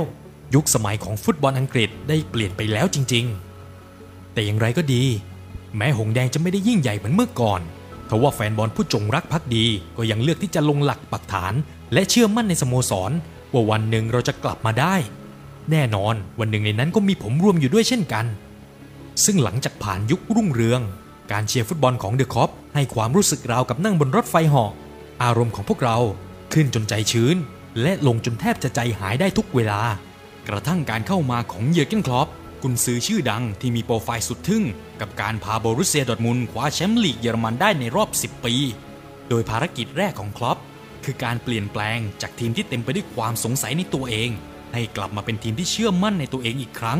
[0.55, 3.25] ยุคสมัยของฟุตบอลอังกฤษได้เปลี่ยนไปแล้วจริง
[3.81, 5.03] ๆ แต่อย่างไรก็ดี
[5.77, 7.61] แม้หงส์แดงจะไม่ได้ยิ่งใหญ่เหมือนเมื่อก่อน
[8.09, 9.65] ทว่าแฟนบอลผู้จงรักภักดี
[9.97, 11.53] ก็ยังเลือกที่จะลงหลักปักฐาน
[11.93, 13.11] และเชื่อมั่นในสโมสร
[13.53, 14.95] ว่าวันหนึ่งเราจะกลับมาได้
[15.71, 18.25] แน่นอนวันหนึ่งในนั้นก็มีผมรวมอยู่ด้วยเช่นกัน
[19.25, 20.81] ซึ่งหลังจากผ่านยุครุ่งเรือง
[21.31, 24.71] การเชียร์ฟุตบอลของเดอะคอปให้ความรู้สึกราวกับนั่งบนรถไฟเหาะ
[25.23, 25.97] อารมณ์ของพวกเรา
[26.53, 27.35] ขึ้นจนใจชื้น
[27.81, 29.81] และลงจนแทบจะใจหายได้ทุกเวลา
[30.47, 32.27] กระทั่งการเข้ามาของเยอร์เกนคลอป
[32.63, 34.63] กุนซือชื่อดังที่มีโปรไฟล์สุดทึ่ง
[35.01, 38.53] กับการพาโบรุสเซียดอทมุนคว้าแชมป์ลีกเยอรมันได้ในรอบ 10 ปี
[39.29, 40.57] โดยภารกิจแรกของคลอป
[41.03, 44.29] คือการเปลี่ยนแปลงจากทีมที่เต็มไปด้วยความสงสัยในตัวเอง
[44.73, 46.99] ให้กลับมาเป็นทีมที่เชื่อมั่นในตัวเองอีกครั้ง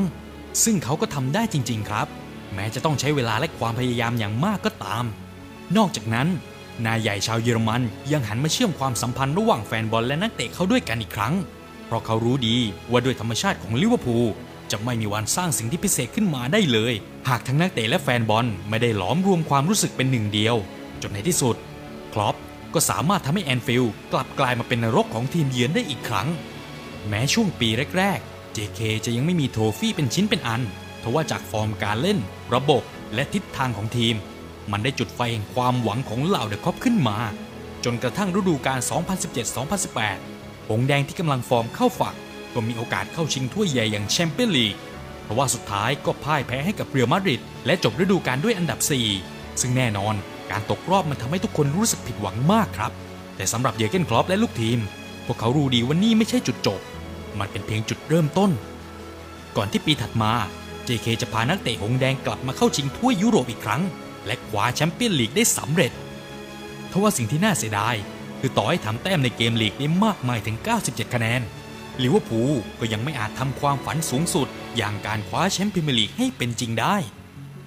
[0.64, 2.08] ซึ่งเขาก็ทำได้จริง ๆ ครับ
[2.56, 5.06] แม้จะต้องใช้เวลาและความพยายามอย่างมากก็ตาม
[5.78, 6.28] นอกจากนั้น
[6.86, 11.34] นายใหญ่ชาวเยอรมันยังหันมาเชื่อมความสัมพันธ์ระหว่างแฟนบอลและนักเตะเข้าด้วยกันอีกครั้ง
[11.86, 12.56] เพราะเขารู้ดี
[12.92, 14.28] ว่าด้วยธรรมชาติของลิเวอร์พูล
[14.72, 16.94] จะไม่มีวันสร้างสิ่งที่พิเศษขึ้นมาได้เลย
[17.30, 20.56] หากทั้งนักเตะและแฟนบอลไม่ได้หลอมรวมความรู้สึกเป็นหนึ่งเดียว
[21.02, 21.56] จนในที่สุด
[22.14, 22.36] คลอป
[22.74, 26.28] ก็สามารถทำให้แอนฟิลด์กลับกลายมาเป็นนรกของทีมเยือนได้อีกครั้ง
[27.08, 30.62] แม้ช่วงปีแรกๆ JK จะยังไม่มี trophy เป็นชิ้นเป็นอัน
[31.06, 32.20] ทว่าจากฟอร์มการเล่น
[32.56, 34.16] ระบบและทิศทางของทีม
[34.72, 37.18] มันได้จุดไฟแห่งความหวังของเหล่าเดอะคอปขึ้นมา
[37.86, 38.80] จนกระทั่งฤดูกาล
[39.94, 42.16] 2017-2018 หงส์แดงที่กำลังฟอร์มเข้าฝัก
[42.54, 44.76] ก็มีโอกาสเข้าชิงถ้วยใหญ่อย่างแชมเปี้ยนลีก
[45.24, 48.80] เพราะว่าสุดท้ายก็พ่ายแพ้ให้กับเรอัลมาดริดและจบฤดูกาลด้วยอันดับ
[49.20, 50.16] 4 ซึ่งแน่นอน
[50.52, 52.92] การตกรอบมันทำให้ทุกคนรู้สึกผิดหวังมากครับ
[53.36, 54.80] แต่สำหรับเยอร์เกนคลอปและลูกทีม
[55.26, 56.80] พวกเขารู้ดีว่านี่ไม่ใช่จุดจบ
[57.40, 58.52] มันเป็นเพียงจุดเริ่มต้น
[59.56, 60.32] ก่อนที่ปีถัดมา
[60.88, 63.82] JK จะพานักเตะหงส์แดงกลับมาเข้าชิงถ้วยยุโรปอีกครั้ง
[64.26, 65.92] และคว้าแชมเปี้ยนลีกได้สำเร็จ
[66.92, 67.96] ทว่าสิ่งที่น่าเสียดาย
[68.40, 71.42] คือต่อให้ทำแต้มในเกมลีกได้มากมายถึง 97 คะแนน
[72.04, 76.96] ลิเวอร์พูลก็ยังไม่อาจทำความฝันสูงสุด อย่างการคว้าแชมป์พรีเมียร์ลีกให้เป็นจริงได้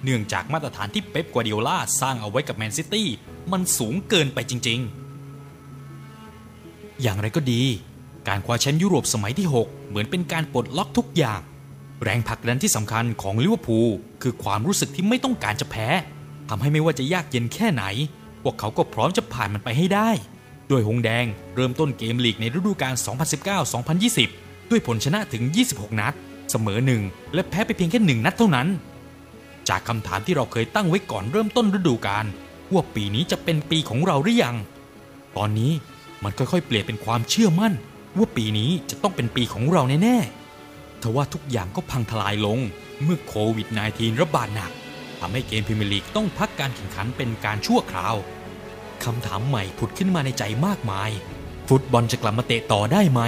[0.03, 3.07] เนื่องจากมาตรฐานที่เป๊ปกัวดิโอลาสร้างเอาไว้กับแมนซิตี้
[3.51, 4.79] มันสูงเกินไปจริง
[5.65, 7.61] ๆ อย่างไรก็ดี
[8.27, 11.41] การคว้าแชมป์ยุโรปสมัยที่ 6 เหมือนเป็นการปลดล็อกทุกอย่าง
[12.03, 13.89] แรงผลักดันที่สำคัญของลิเวอร์พูล
[14.21, 15.87] คือความรู้สึกที่ไม่ต้องการจะแพ้
[16.49, 17.83] ทำให้ไม่ว่าจะยากเย็นแค่ไหน
[18.43, 20.09] พวกเขาก็พร้อมจะผ่านมันไปให้ได้
[20.69, 22.93] โดยหงแดงเริ่มต้นเกมลีกในฤดูกาล
[24.21, 26.13] 2019-2020 ด้วยผลชนะถึง 26 นัด
[26.51, 27.01] เสมอหนึ่ง
[27.33, 28.67] และแพ้ไปเพียงแค่หนึ่งนัดเท่านั้น
[29.69, 32.25] จากคำถามที่เราเคยตั้งไว้ก่อนเริ่มต้นฤดูกาล
[32.73, 34.55] ว่าปีนี้จะเป็นปีของเราหรือยัง
[35.37, 35.71] ตอนนี้
[36.23, 37.73] มันค่อยๆ เปลี่ยนเป็นความเชื่อมั่น
[38.17, 40.38] ว่าปีนี้จะต้องเป็นปีของเราแน่ๆ
[41.03, 42.59] ทว่าทุกอย่างก็พังทลายลง
[43.03, 44.71] เมื่อโควิด -19 ระบาดหนัก
[45.19, 48.15] ทำให้เกมพรีเมียร์ลีกต้องพักการแข่งขันเป็นการชั่วคราว
[49.03, 51.09] คำถามใหม่ผุดขึ้นมาในใจมากมาย
[51.69, 53.21] ฟุตบอลจะกลับมาเตะต่อได้ไหม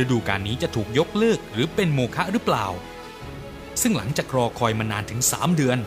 [0.00, 2.66] ฤดูกาลนี้จะถูกยกเลิกหรือเป็นโมฆะหรือเปล่า
[3.82, 5.78] ซึ่งหลังจากรอคอยมานานถึง 3 เดือน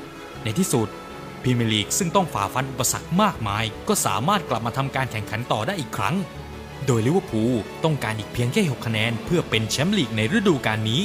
[0.44, 0.88] ในที่สุด
[1.42, 6.16] พรีเมียร์ลีกซึ่งต้องฝ่าฟันอุปสรรคมากมาย ก็สามารถกลับมาทำการแข่งขันต่อได้อีกครั้ง
[6.88, 11.04] โดยลิเวอร์พูลต้องการอีกเพียงแค่ 6 คะแนน เพื่อเป็นแชมป์ลีกในฤดูกาลนี้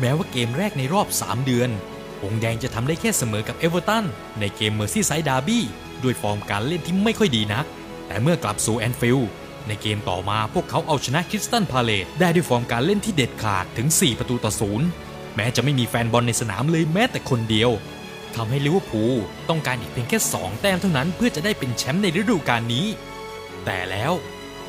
[0.00, 1.70] แม้ว่าเกมแรกในรอบ 3 เดือน
[2.22, 4.04] หงส์แดงจะทำได้แค่เสมอกับเอเวอร์ตัน
[4.40, 5.64] ในเกมเมอร์ซี่ไซด์ดาร์บี้
[6.02, 7.64] ด้วยฟอร์มการเล่นที่ไม่ค่อยดีนัก
[8.06, 9.28] แต่เมื่อกลับสู่แอนฟิลด์
[9.68, 14.86] ในเกมต่อมาพวกเขาเอาชนะคริสตัลพาเลซได้ด้วยฟอร์มการเล่นที่เด็ดขาดถึง 4 ประตูต่อศูนย์
[15.34, 17.70] แม้จะไม่มีแฟนบอลในสนามเลยแม้แต่คนเดียว
[18.36, 19.16] ทำให้ลิเวอร์พูล
[19.48, 22.86] ต้องการอีกเพียงแค่ 2 แต้มเท่านั้นเพื่อจะได้เป็นแชมป์ในฤดูกาลนี้
[23.72, 24.12] แต่แล้ว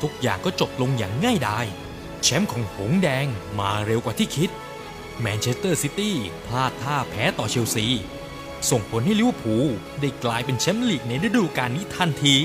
[0.02, 1.66] ทุกอย่างก็จบลงอย่างง่ายดาย
[2.22, 3.26] แชมป์ของหงส์แดง
[3.58, 4.50] มาเร็วกว่าที่คิด
[5.20, 7.86] แมนเชสเตอร์ซิตี้พลาดท่าแพ้ต่อเชลซี
[8.70, 9.68] ส่งผลให้ลิเวอร์พูล
[10.00, 12.36] ได้กลายเป็นแชมป์ลีกในฤดูกาลนี้ทันที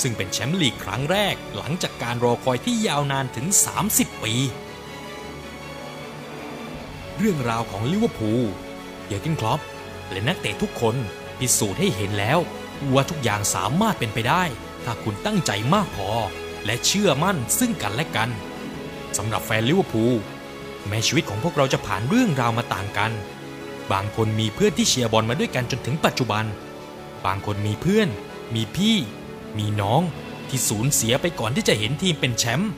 [0.00, 3.46] ซึ่งเป็นแชมป์ลีกครั้งแรกหลังจากการรอคอยที่ยาวนานถึง
[3.86, 4.34] 30 ปี
[7.18, 8.44] เรื่องราวของลิเวอร์พูล
[9.06, 9.60] เยอร์เกนคลอป
[10.10, 10.96] และนักเตะทุกคน
[11.38, 12.38] พิสูจน์ให้เห็นแล้ว
[12.92, 14.44] ว่าทุกอย่างสามารถเป็นไปได้
[14.86, 16.10] ถ้าคุณตั้งใจมากพอ
[16.64, 18.30] และเชื่อมั่นซึ่งกันและกัน
[19.16, 20.14] สำหรับแฟนลิเวอร์พูล
[20.88, 23.12] แม้ชีวิตของพวกเราจะผ่านเรื่องราวมาต่างกัน
[23.92, 26.44] บางคนมีเพื่อนที่เชียร์บอลมาด้วยกันจนถึงปัจจุบัน
[27.26, 28.08] บางคนมีเพื่อน
[28.54, 28.96] มีพี่
[29.58, 30.02] มีน้อง
[30.48, 32.72] ที่สูญเสียไปก่อนที่จะเห็นทีมเป็นแชมป์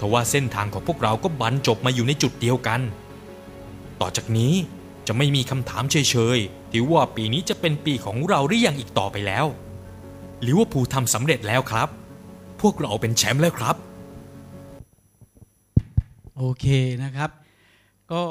[0.00, 2.80] ทว่าเส้นทางของพวกเราก็บรรจบมาอยู่ในจุดเดียวกัน
[4.00, 4.54] ต่อจากนี้
[5.06, 9.46] จะไม่มีคำถามเฉยๆที่ว่าปีนี้จะเป็นปีของเราหรือยังอีกต่อไปแล้ว
[10.46, 11.88] ลิเวอร์พูลทำสำเร็จแล้วครับ
[12.60, 13.76] พวกเราเป็นแชมป์แล้วครับ
[16.36, 16.66] โอเค
[17.02, 17.30] นะครับ
[18.12, 18.22] ก็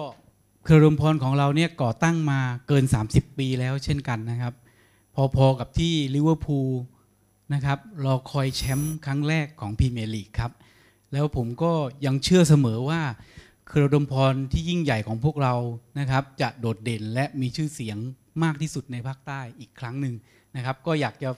[0.64, 4.54] เครือรวมพรของเราเนี่ยก่อตั้งมาเกิน 30 ปีแล้วเช่นกันนะครับ
[5.36, 6.70] พอๆกับที่ลิเวอร์พูล
[7.54, 10.52] นะครับรอคอยแชมป์ครั้งแรกของพรีเมียร์ลีกครับ
[11.14, 11.72] แล้วผมก็
[12.06, 13.02] ยังเชื่อเสมอว่า
[13.68, 15.56] เครือรวมพรที่ยิ่งใหญ่ของพวกเรา
[16.00, 17.98] นะครับ จะโดดเด่นและมีชื่อเสียง
[18.44, 20.16] มากที่สุดในภาคใต้อีกครั้งหนึ่ง
[20.56, 21.30] นะครับ ก็อยากจะ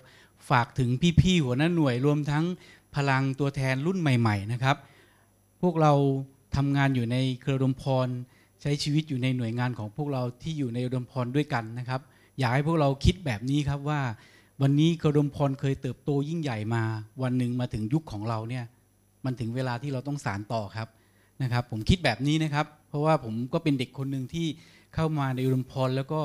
[0.49, 0.89] ฝากถึง
[1.21, 2.45] พี่ๆหัวหน้าหน่วยรวมทั้ง
[2.95, 4.77] พลังตัวแทนรุ่นใหม่ ๆ นะครับ
[5.61, 5.93] พวกเรา
[6.55, 8.07] ทำงานอยู่ในเครือดมพร
[8.61, 12.01] ใช้ชีวิตอยู่ในหน่วยงานของพวกเราที่อยู่ในอุดมพรด้วยกันนะครับ
[12.39, 14.01] อยากให้พวกเราคิดแบบนี้ครับว่า
[14.61, 16.83] วันนี้เครือดมพรเคยเติบโตยิ่งใหญ่มา
[17.23, 18.65] วันหนึ่งมาถึงยุคของเราเนี่ย
[19.25, 20.87] มันถึงเวลาที่เราต้องสารต่อครับ
[21.43, 24.47] นะครับ ผมคิดแบบนี้นะครับ เพราะว่าผมก็เป็นเด็กคนหนึ่งที่
[24.95, 26.21] เข้ามาในอุดมพรแล้วก็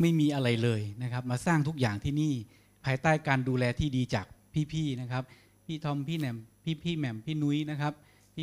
[0.00, 2.32] ไม่มีอะไรเลยนะครับ มาสร้างทุกอย่างที่นี่
[2.86, 4.26] ภายใต้การดูแลที่ดีจาก
[4.72, 5.22] พี่ๆนะครับ
[5.66, 7.92] พี่ทอมพี่แหนมพี่พี่แหม่มพี่นุ้ยนะครับ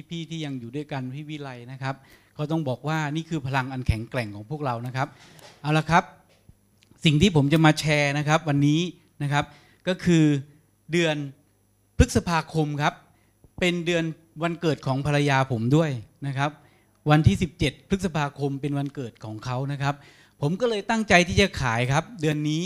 [0.09, 1.95] พี่ๆที่ยังอยู่ด้วยกันพี่วิไลนะครับ
[2.37, 5.07] ก็ต้องบอกว่านี่คือพลังอันแข็งแกร่งของพวกเรานะครับ
[5.61, 6.03] เอาละครับ
[7.05, 8.81] สิ่งที่ผมจะมาแชร์นะครับ วันนี้
[9.23, 9.45] นะครับ
[9.87, 10.23] ก็คือ
[10.91, 11.15] เดือน
[11.97, 12.93] พฤษภาคมครับ
[13.59, 14.03] เป็นเดือน
[14.43, 15.91] วันเกิดของภรรยาผมด้วย
[16.27, 16.51] นะครับ
[17.09, 19.95] วันที่ 17 พฤษภาคมเป็นวันเกิดของเขานะครับ
[20.41, 22.63] ผมก็เลยตั้งใจที่จะขายครับ เดือนนี้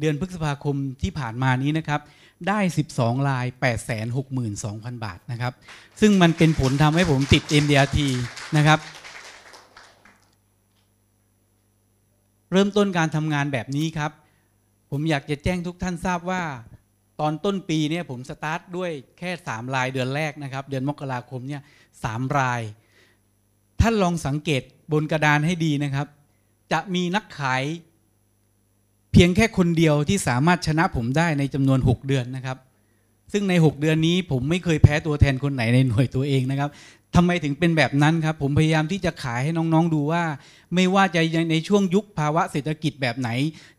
[0.00, 2.00] เดือนพฤษภาคมที่ผ่านมานี้นะครับ
[2.48, 2.60] ได้
[2.94, 3.46] 12 ลาย
[4.24, 5.52] 862,000 บาทนะครับ
[6.00, 7.98] ซึ่งมันเป็นผลทำให้ผมติด MDRT
[8.56, 8.78] นะครับ
[12.52, 14.10] เริ่มต้นการทำงานแบบนี้ครับ
[14.90, 16.42] ผมอยากจะแจ้งทุกท่านทราบว่า
[17.20, 21.62] ตอนต้นปีเนี่ยผมสตาร์ทด้วยแค่3รายเดือนแรกนะครับ เดือนมกราคมเนี่ย
[22.04, 22.62] สามราย
[23.80, 26.06] ท่านลองสังเกตบนกระดานให้ดีนะครับ
[26.72, 27.62] จะมีนักขาย
[29.12, 32.58] เพียงแค่คนเดียวที่สามารถชนะผมได้ในจำนวน 6 เดือนนะครับ
[33.32, 36.70] ซึ่งใน 6 เดือนนี้ผมไม่เคยแพ้ตัวแทนคนไหนในหน่วยตัวเองนะครับ
[37.16, 40.22] ทำไมถึงเป็นแบบนั้นครับ ผมพยายามที่จะขายให้น้องๆดูว่า
[40.74, 41.20] ไม่ว่าจะ
[41.52, 43.30] ในช่วงยุคภาวะเศรษฐกิจแบบไหน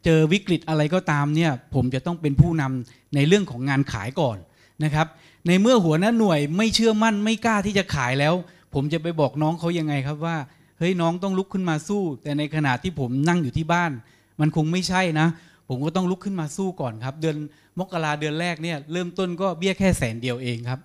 [0.06, 4.38] เจอวิกฤตอะไรก็ตามเนี่ยผมจะต้องเป็นผู้นำในเรื่องของงานขายก่อน
[4.84, 5.08] นะครับ
[5.48, 8.34] ในเมื่อหัวหน้าหน่วยไม่เชื่อมั่นไม่กล้าที่จะขายแล้ว
[8.74, 10.38] ผมจะไปบอกน้องเขายังไงครับว่า
[10.78, 13.92] เฮ้ยน้องต้องลุกขึ้นมาสู้ แต่ในขณะที่ผมนั่งอยู่ที่บ้าน
[14.40, 15.28] มันคงไม่ใช่นะ
[15.70, 17.38] ผมก็ต้องลุกขึ้นมาสู้ก่อนครับ เดือน
[17.80, 20.80] มกราเดือนแรกเนี่ยเริ่มต้นก็เบี้ยแค่แสนเดียวเองครับ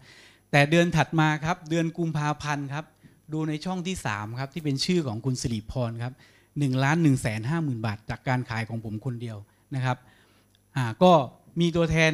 [0.50, 2.84] แต่เดือนถัดมาครับ เดือนกุมภาพันธ์ครับ
[3.32, 6.12] ดูในช่องที่3ครับที่เป็นชื่อของคุณสิริพรครับ
[6.48, 9.36] 1ล้าน1แสนห้าหมื่นบาท จากการขายของผมคนเดียว
[9.74, 9.96] นะครับ
[10.76, 11.12] อ่าก็
[11.60, 12.12] มีตัวแทน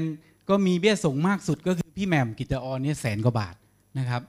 [0.48, 3.54] ก็มีเบี้ยส่งมากสุดก็คือพี่แหม่มกิตออนเนี่ยแสนกว่าบาท
[3.98, 4.22] นะครับ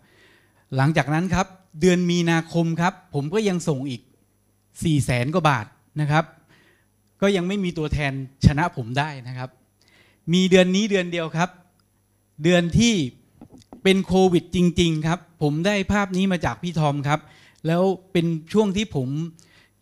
[0.76, 1.48] หลังจากนั้นครับ
[1.82, 4.02] เดือนมีนาคมครับ ผมก็ยังส่งอีก
[4.48, 5.66] 4ี่แสนกว่าบาท
[6.02, 6.24] นะครับ
[7.22, 8.14] ก็ยังไม่มีตัวแทน
[8.46, 9.50] ชนะผมได้นะครับ
[10.34, 11.50] มีเดือนนี้เดือนเดียวครับ
[12.44, 12.94] เดือนที่
[13.84, 17.20] เป็นโควิดจริง ๆ ครับ ผมได้ภาพนี้มาจากพี่ทอมครับ
[17.68, 19.10] แล้วเป็นช่วงที่ผม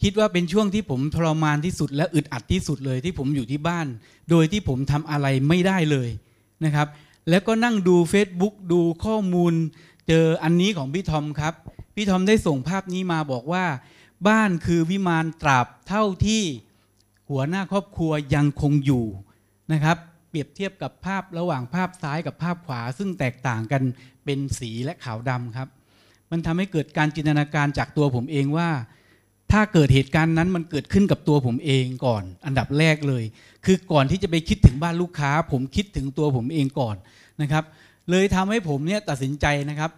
[0.03, 3.87] คิดว่าเป็นช่วงที่ผมทรมานที่สุด และอึดอัดที่สุดเลยที่ผมอยู่ที่บ้าน
[4.29, 6.09] โดยที่ผมทำอะไรไม่ได้เลย
[6.65, 6.87] นะครับ
[7.29, 9.53] แล้วก็นั่งดู Facebook ดูข้อมูล
[10.07, 11.53] เจออันนี้ของพี่ทอมครับ
[11.95, 13.65] พี่ทอมได้ส่งภาพนี้มาบอกว่า
[14.27, 16.43] บ้านคือวิมานตราบเท่าที่
[17.29, 19.05] หัวหน้าครอบครัวยังคงอยู่
[19.73, 19.97] นะครับ
[20.29, 23.81] เปรียบเทียบกับภาพระหว่างภาพซ้ายกับภาพขวา ซึ่งแตกต่างกัน
[24.25, 25.67] เป็นสีและขาวดำครับ
[26.31, 28.69] มันทำให้เกิดการจินตนาการจากตัวผมเองว่า
[29.51, 33.23] ถ้าเกิดเหตุการณ์นั้นมันเกิดขึ้นกับตัวผมเองก่อน อันดับแรกเลย
[33.65, 36.95] คือก่อนที่จะไปคิดถึงบ้านลูกค้า ผมคิดถึงตัวผมเองก่อน
[37.41, 37.63] นะครับ
[38.09, 39.91] เลยทำให้ผมเนี่ยตัดสินใจนะครับ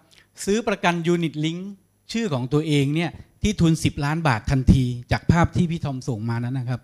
[0.45, 1.71] ซื้อประกันยูนิตลิงก์
[2.11, 3.09] ชื่อของตัวเองเนี่ย
[3.41, 6.81] ที่ทุน 10 ล้านบาททันที จากภาพที่พี่ทอมส่งมานั้นนะครับ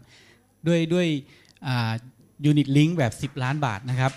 [0.68, 1.08] ด้วยด้วย
[2.46, 4.12] Unit Link แบบ 10 ล้านบาทนะครับ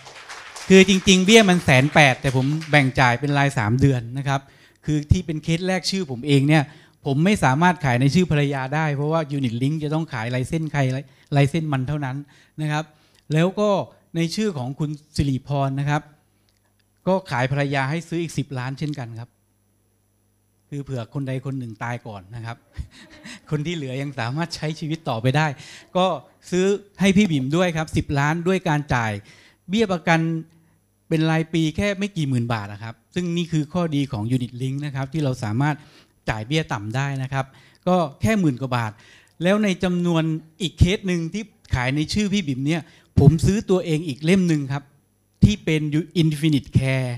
[0.68, 4.40] คือจริง ๆ เบี้ยมันแสนแปดแต่ผมแบ่งจ่ายเป็นราย 3 เดือนนะครับ
[4.84, 6.62] คือที่เป็นเคสแรกชื่อผมเองเนี่ย
[7.06, 10.80] ผมไม่สามารถขายในชื่อภรรยาได้ เพราะว่า Unit Link จะต้องขายลายเส้นใคร
[11.36, 12.16] ลายเส้นมันเท่านั้น
[12.60, 12.84] นะครับ
[13.32, 13.70] แล้วก็
[14.16, 16.02] ในชื่อของคุณสิริพรนะครับ
[17.08, 19.28] ก็ขายภรรยาให้ซื้ออีก 10 ล้านเช่นกันครับ
[20.72, 22.56] คือเผื่อคนใดคนหนึ่งตายก่อนนะครับ
[23.50, 25.46] คนที่เหลือยังสามารถใช้ชีวิตต่อไปได้
[25.96, 26.06] ก็
[26.50, 26.66] ซื้อ
[27.00, 29.12] ให้พี่บิ่มด้วยครับ 10 ล้านด้วยการจ่าย
[29.68, 30.20] เบี้ยประกัน
[31.08, 35.76] เป็นรายปีแค่ไม่กี่หมื่นบาทนะครับ ซึ่งนี่คือข้อดีของ Unit Link นะครับ ที่เราสามารถ
[36.30, 37.46] จ่ายเบี้ยต่ำได้นะครับ
[37.88, 38.92] ก็แค่หมื่นกว่าบาท
[39.42, 40.22] แล้วในจำนวน
[40.62, 41.42] อีกเคสหนึ่งที่
[41.74, 42.82] ขายในชื่อพี่บิ่มเนี่ย
[43.20, 44.84] ผมซื้อตัวเองอีกเล่มหนึ่งครับ
[45.44, 45.80] ที่เป็น
[46.22, 47.10] Infinite Care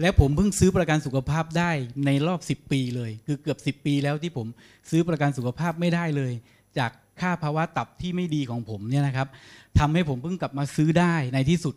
[0.00, 1.70] และผมเพิ่งซื้อประกันสุขภาพได้
[2.06, 4.46] ในรอบ 10 ปีเลย คือเกือบ 10 ปีแล้วที่ผม
[4.90, 6.32] ซื้อประกันสุขภาพไม่ได้เลย
[6.78, 6.90] จาก
[7.20, 9.28] ค่าภาวะตับที่ไม่ดีของผมเนี่ยนะครับ
[9.78, 11.74] ทำให้ผมเพิ่งกลับมาซื้อได้ในที่สุด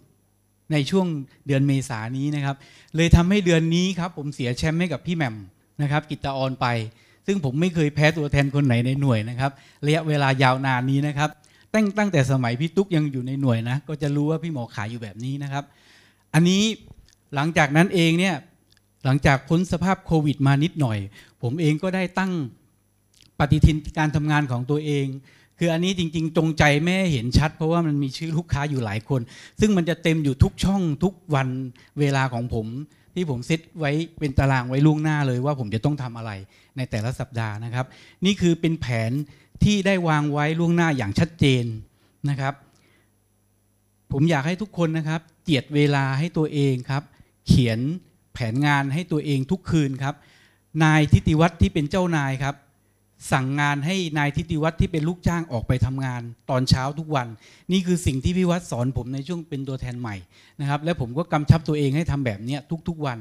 [0.71, 1.07] ในช่วง
[1.47, 2.55] เดือนเมษานี้นะครับ
[2.95, 5.35] เลยทำให้เดือนนี้ครับ ผมเสียแชมป์ให้กับพี่แหม่ม
[5.81, 6.67] นะครับ กิตตาออนไป
[7.27, 9.51] ซึ่งผมไม่เคยแพ้ตัวแทนคนไหนในหน่วยนะครับ
[9.85, 11.29] ระยะเวลายาวนานนี้นะครับ
[11.73, 15.63] ตั้งตั้งแต่สมัยพี่ตุ๊กยังอยู่ในหน่วยนะก็จะรู้ว่าพี่หมอขายอยู่แบบนี้นะครับ
[16.33, 16.63] อันนี้
[17.35, 18.35] หลังจากนั้นเองเนี่ย
[19.05, 20.99] หลังจากพ้นสภาพโควิดมานิดหน่อย
[21.41, 22.31] ผมเองก็ได้ตั้ง
[23.39, 25.07] ปฏิทินการทำงานของตัวเอง
[25.59, 29.21] คืออันนี้จริง ๆ จงใจไม่เห็นชัด เพราะว่ามันมีชื่อลูกค้าอยู่หลายคน
[29.59, 31.47] ซึ่งมันจะเต็มอยู่ทุกช่องทุกวัน
[31.99, 32.67] เวลาของผม
[33.15, 36.31] ที่ผมเซตไว้เป็นตารางไว้ล่วงหน้าเลยว่าผมจะต้องทำอะไร
[36.77, 37.85] ในแต่ละสัปดาห์นะครับ
[38.25, 39.11] นี่คือเป็นแผน
[39.63, 41.65] ที่ได้วางไว้ล่วงหน้าอย่างชัดเจน
[42.29, 42.53] นะครับ
[44.11, 47.03] ผมอยากให้ทุกคนนะครับ เจียดเวลาให้ตัวเองครับ
[47.47, 47.79] เขียน
[48.33, 50.15] แผนงานให้ตัวเองทุกคืนครับ
[50.83, 52.55] นายทิติวัฒน์ที่เป็นเจ้านายครับ
[53.31, 57.27] สั่งงานให้นายทิติวัฒน์ที่เป็นลูกจ้างออกไปทำงาน ตอนเช้าทุกวัน
[57.71, 60.15] นี่คือสิ่งที่พี่วัดสอนผมในช่วงเป็นตัวแทนใหม่
[60.59, 63.19] นะครับ และผมก็กำชับตัวเองให้ทำแบบนี้ทุกๆวัน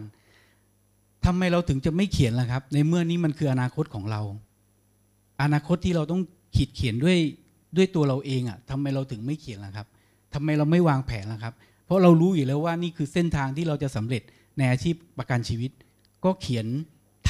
[1.27, 4.21] ทำไมเราถึงจะไม่เขียนล่ะครับ ในเมื่อนี้มันคืออนาคตของเรา
[5.43, 6.21] อนาคตที่เราต้อง
[6.57, 7.18] ขีดเขียนด้วย
[7.77, 9.87] ด้วยตัวเราเองอะ่ะทำไมเราถึงไม่เขียนล่ะครับ
[10.35, 11.55] ทำไมเราไม่วางแผนล่ะครับ
[11.91, 14.22] เพราะเรารู้อยู่แล้วว่านี่คือเส้นทางที่เราจะสำเร็จ
[14.59, 15.70] ในอาชีพประกันชีวิต
[16.24, 16.66] ก็เขียน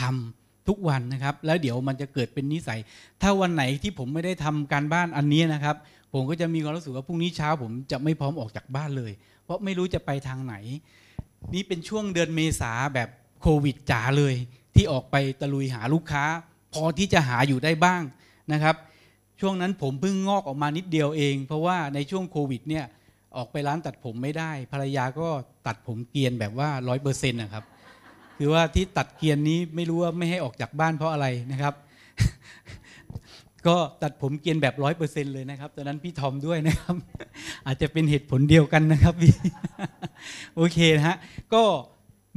[0.01, 2.81] ทำทุกวันนะครับ แล้วเดี๋ยวมันจะเกิดเป็นนิสัย
[3.23, 5.77] ถ้าวันไหนที่ผมไม่ได้ทำการบ้านอันนี้นะครับ
[6.13, 9.13] ผมก็จะมีความรู้สึกว่าพรุ่งนี้เช้า ผมจะไม่พร้อมออกจากบ้านเลย
[9.45, 10.55] เพราะไม่รู้จะไปทางไหน
[11.55, 13.09] นี่เป็นช่วงเดือนเมษาแบบ
[13.41, 14.35] โควิดจ๋าเลย
[14.75, 16.25] ที่ออกไปตะลุยหาลูกค้า
[16.73, 18.03] พอที่จะหาอยู่ได้บ้าง
[18.53, 18.77] นะครับ
[19.41, 22.85] ช่วงนั้นผมเพิ่งงอกออกมานิดเดียวเอง เพราะว่าในช่วงโควิดเนี่ย
[23.37, 25.29] ออกไปร้านตัดผมไม่ได้ ภรรยาก็
[25.67, 27.65] ตัดผมเกียนแบบว่าร้อยเปอร์เซ็นต์นะครับ
[28.39, 31.75] คือว่าที่ตัดเกียนนี้ไม่รู้ว่าไม่ให้ออกจากบ้านเพราะอะไรนะครับ
[33.67, 36.97] ก็ตัดผมเกียนแบบร้อยเปอร์เซ็นต์เลยนะครับตอนนั้นพี่ทอมด้วยนะครับ
[37.67, 39.35] อาจจะเป็นเหตุผลเดียวกันนะครับพี่
[40.57, 41.17] โอเคนะฮะ
[41.55, 41.63] ก็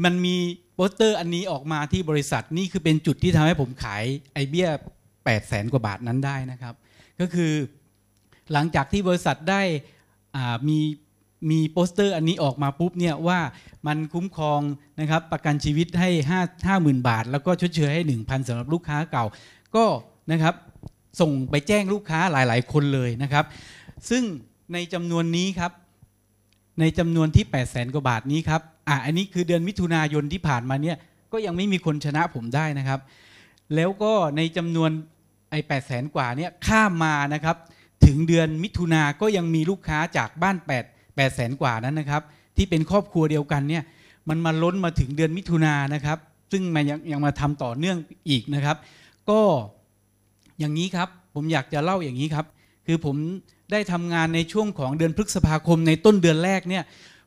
[0.03, 0.35] มันมี
[0.75, 4.67] โปสเตอร์อันนี้ออกมาที่บริษัทนี่คือเป็นจุดที่ทำให้ผมขายไอเบี้ย
[5.03, 6.73] 8 0 0แสนกว่าบาทนั้นได้นะครับ
[7.19, 7.53] ก็คือ
[8.53, 9.61] หลังจากที่บริษัทได้
[10.67, 10.79] มี
[11.51, 13.39] มีโปสเตอร์อันนี้ออกมาปุ๊บเนี่ยว่า
[13.87, 14.61] มันคุ้มครอง
[14.99, 19.25] นะครับประกันชีวิตให้ 5 5 0,000 บาท แล้วก็ชดเชยให้ 1,000สำหรับลูกค้าเก่า
[19.75, 19.85] ก็
[20.31, 20.53] นะครับ
[21.19, 23.45] ส่งไปแจ้งลูกค้าหลาย ๆ คนเลยนะครับ
[24.09, 24.23] ซึ่ง
[24.73, 25.71] ในจำนวนนี้ครับ
[26.79, 30.97] ในจำนวนที่ 8 0 0แสนกว่าบาทนี้ครับอะอันนี้คือเดือนมิถุนายนที่ผ่านมาเนี่ย
[31.31, 32.99] ก็ยังไม่มีคนชนะผมได้นะครับ
[33.75, 34.91] แล้วก็ในจำนวน
[35.51, 37.57] ไอ้8 0 0แสนกว่าเนี่ยข้ามมานะครับ
[38.05, 42.21] ถึงเดือนมิถุนาก็ยังมีลูกค้าจากบ้าน8 8แสนกว่านั้นนะครับ
[42.57, 43.83] ที่เป็นครอบครัวเดียวกันเนี่ย
[44.29, 46.17] มันมาล้นมาถึงเดือนมิถุนานะครับ
[46.51, 47.97] ซึ่งมันยังยังมาทำต่อเนื่อง
[48.29, 48.77] อีกนะครับ
[49.29, 49.39] ก็
[50.59, 52.45] อย่างนี้ครับผมอยากจะเล่าอย่างนี้ครับ
[52.87, 53.15] คือผม
[53.71, 56.83] ได้ทำงานในช่วงของเดือนพฤษภาคมในต้นเดือนแรกเนี่ย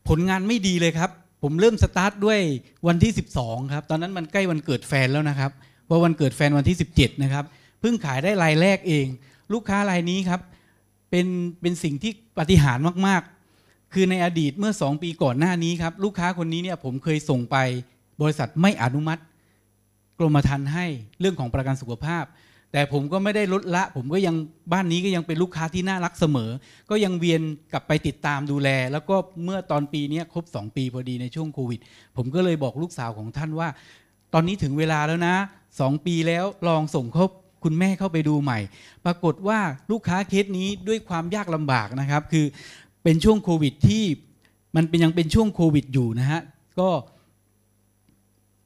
[0.09, 1.11] ผลงานไม่ดีเลยครับ
[1.43, 2.39] ผมเริ่มสตาร์ทด้วย
[2.87, 5.51] วันที่ 12ครับตอนนั้นมันใกล้วันเกิดแฟนแล้วนะครับ
[5.87, 7.45] เพราวันเกิดแฟนวันที่ 17นะครับ
[7.81, 9.07] เพิ่งขายได้รายแรกเอง
[9.53, 10.41] ลูกค้ารายนี้ครับ
[11.11, 11.27] เป็น
[11.61, 17.57] เป็นสิ่งที่ปฏิหารมากๆ คือในอดีตเมื่อ 2 ปีก่อนหน้านี้ครับ ลูกค้าคนนี้เนี่ยผมเคยส่งไป
[18.23, 19.23] บริษัทไม่อนุมัติ
[20.19, 20.87] กรมธรรม์ให้
[21.21, 22.25] เรื่องของประกันสุขภาพ
[22.73, 24.37] แต่ผมก็ไม่ได้ลดละ ผมก็ยัง
[24.73, 26.51] บ้านนี้ก็ยังเป็นลูกค้าที่น่ารักเสมอ
[26.91, 27.43] ก็ยังเวียน
[27.73, 31.81] กลับไปติดตามดูแล แล้วก็เมื่อตอนปีนี้ครบ 2 ปีพอดีในช่วงโควิด
[32.17, 33.69] ผมก็เลยบอกลูกสาวของท่านว่า
[34.35, 35.37] ตอนนี้ถึงเวลาแล้วนะ
[35.73, 37.27] 2 ปีแล้วลองส่งเขา
[37.67, 38.59] คุณแม่เข้าไปดูใหม่
[39.05, 39.59] ปรากฏว่า
[39.91, 42.47] ลูกค้าเคสนี้ด้วยความยากลำบากนะครับ คือ
[43.03, 44.05] เป็นช่วงโควิดที่
[44.77, 46.41] มันเป็นยังเป็นช่วงโควิดอยู่นะฮะ
[46.79, 46.89] ก็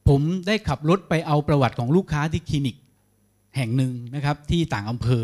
[0.07, 2.75] ผมได้ขับรถไปเอาประวัติของลูกค้าที่คลินิก
[3.57, 5.23] แห่งหนึ่งนะครับ ที่ต่างอำเภอ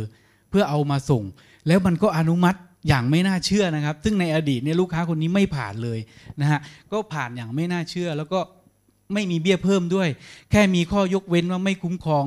[0.50, 1.24] เพื่อเอามาส่ง
[1.68, 6.00] แล้วมันก็อนุมัติอย่างไม่น่าเชื่อนะครับ ซึ่งในอดีตเนี่ยลูกค้าคนนี้ไม่ผ่านเลย
[6.42, 6.60] นะฮะ
[6.92, 8.40] ก็ผ่านอย่างไม่น่าเชื่อ แล้วก็
[9.14, 10.10] ไม่มีเบี้ยเพิ่มด้วย
[10.52, 12.26] แค่มีข้อยกเว้นว่าไม่คุ้มครอง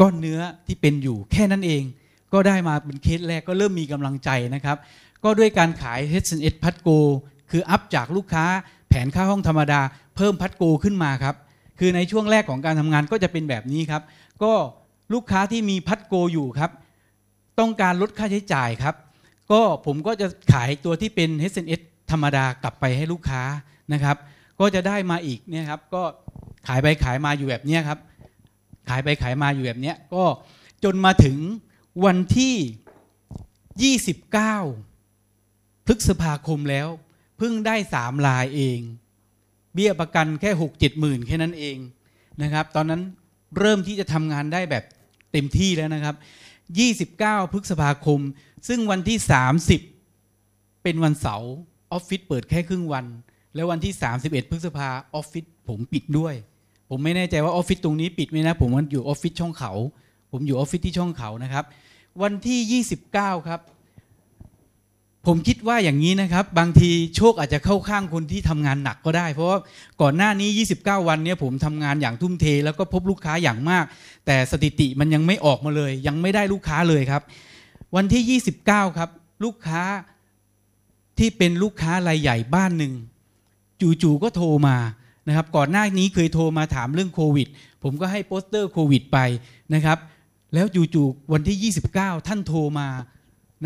[0.00, 1.82] ก้อนเนื้อที่เป็นอยู่แค่นั้นเอง
[2.32, 4.76] ก็ได้มาเป็นเคสแรกก็เริ่มมีกำลังใจนะครับ
[5.24, 6.88] ก็ด้วยการขาย H&S พัดโก
[7.50, 8.44] คืออัพจากลูกค้า
[8.88, 9.80] แผนค่าห้องธรรมดา
[10.16, 11.34] เพิ่มพัดโกขึ้นมาครับ
[11.78, 14.02] คือในช่วงแรกของการทำงานก็จะเป็นแบบนี้ครับ
[14.42, 14.52] ก็
[15.14, 16.70] ลูกค้าที่มีพัดโกอยู่ครับ
[17.58, 18.94] ต้องการลดค่าใช้จ่ายครับ
[19.50, 21.80] ก็ผมก็จะขายตัวที่เป็น H&S
[22.10, 23.42] ธรรมดากลับไปให้ลูกค้า
[23.92, 24.16] นะครับ
[24.60, 26.02] ก็จะได้มาอีกเนี่ยครับก็
[26.66, 27.98] ขายไปขายมาอยู่แบบนี้ครับ
[28.88, 30.24] ขายไปขายมาอยู่แบบเนี้ยก็
[30.84, 31.36] จนมาถึง
[32.04, 36.88] วันที่ 29 พฤษภาคมแล้ว
[37.38, 38.80] เพิ่งได้สามลายเอง
[39.74, 41.78] เบี้ยประกันแค่หกเจ็ดหมื่นแค่นั้นเอง
[42.42, 43.02] นะครับ ตอนนั้น
[43.58, 44.84] เริ่มที่จะทำงานได้แบบ
[45.32, 46.16] เต็มที่แล้วนะครับ
[47.44, 48.20] 29 พฤษภาคม
[48.68, 49.18] ซึ่งวันที่
[50.00, 51.52] 30 เป็นวันเสาร์
[51.92, 53.06] ออฟฟิศเปิดแค่ครึ่งวัน
[53.54, 56.34] แล้ววันที่ 31 พฤษภาออฟฟิศผมปิดด้วย
[56.88, 59.72] ผมไม่แน่ใจว่าออฟฟิศตรงนี้ปิดไหมนะ ผมมันอยู่ออฟฟิศช่องเขา
[60.32, 61.64] ผมอยู่ออฟฟิศที่ช่องเขานะครับ
[62.22, 63.60] วันที่ 29 ครับ
[65.26, 69.58] ผมคิดว่าอย่างนี้นะครับ บางทีโชคอาจจะเข้าข้างคนที่ทำงานหนักก็ได้ เพราะว่า
[70.00, 70.48] ก่อนหน้านี้
[70.80, 73.84] 29 วันเนี่ยผมทำงานอย่างทุ่มเท แล้วก็พบลูกค้าอย่างมาก
[74.26, 77.22] แต่สถิติมันยังไม่ออกมาเลย ยังไม่ได้ลูกค้าเลยครับ
[77.96, 79.10] วันที่ 29 ครับ
[79.44, 79.82] ลูกค้า
[81.18, 82.92] ที่เป็นลูกค้ารายใหญ่บ้านหนึ่ง
[84.02, 84.76] จู่ๆก็โทรมา
[85.28, 87.48] นะครับก่อนหน้านี้เคยโทรมาถามเรื่องโควิด
[87.82, 89.18] ผมก็ให้โปสเตอร์โควิดไป
[89.74, 89.98] นะครับ
[90.54, 92.88] แล้วจู่ๆวันที่ 29 ท่านโทรมา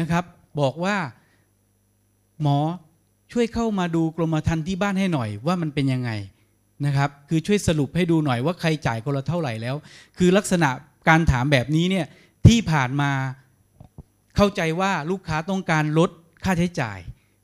[0.01, 0.25] นะครับ
[0.61, 0.97] บอกว่า
[2.43, 2.59] หมอ
[3.33, 6.11] ช่วยเข้ามาดูกรมธรรม์ที่บ้านให้หน่อยว่ามันเป็นยังไง
[6.87, 9.77] นะครับคือช่วยสรุปให้ดูหน่อยว่าใครจ่ายคนละเท่าไหร่แล้ว
[10.19, 10.69] คือลักษณะ
[11.09, 12.07] การถามแบบนี้เนี่ย
[12.47, 13.11] ที่ผ่านมา
[14.37, 16.11] เข้าใจว่าลูกค้าต้องการลด
[16.45, 16.99] ค่าใช้จ่าย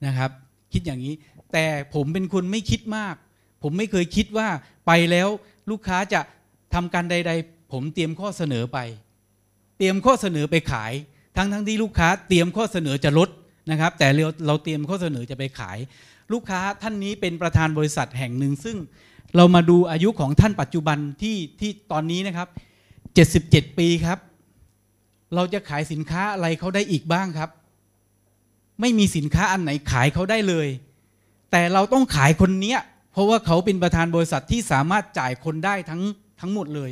[0.06, 0.30] นะครับ
[0.72, 1.14] คิดอย่างนี้
[1.52, 3.14] แต่ผมเป็นคนไม่คิดมาก
[3.62, 4.48] ผมไม่เคยคิดว่า
[4.86, 5.28] ไปแล้ว
[5.70, 6.20] ลูกค้าจะ
[6.74, 8.78] ทำการใด ๆ ผมเตรียมข้อเสนอไป
[9.78, 10.92] เตรียมข้อเสนอไปขาย
[11.36, 13.28] ทั้งทั้งที่ลูกค้าเตรียมข้อเสนอจะลด
[13.70, 15.78] นะครับ แต่เราเราเตรียมข้อเสนอจะไปขาย
[16.32, 18.76] ลูกค้าท่านนี้เป็นประธานบริษัทแห่งหนึ่ง ซึ่ง
[19.36, 22.48] เรามาดูอายุของท่านปัจจุบันที่ที่ตอนนี้นะครับ
[23.12, 24.18] 77 ปีครับ
[25.34, 27.50] เราจะขายสินค้าอะไรเขาได้อีกบ้างครับ
[28.80, 30.68] ไม่มีสินค้าอันไหนขายเขาได้เลย
[31.50, 32.78] แต่เราต้องขายคนเนี้ย
[33.18, 36.02] ราะว่าเขาเป็นประธานบริษัทที่สามารถจ่ายคนได้ทั้ง
[36.40, 36.90] ทั้งหมดเลย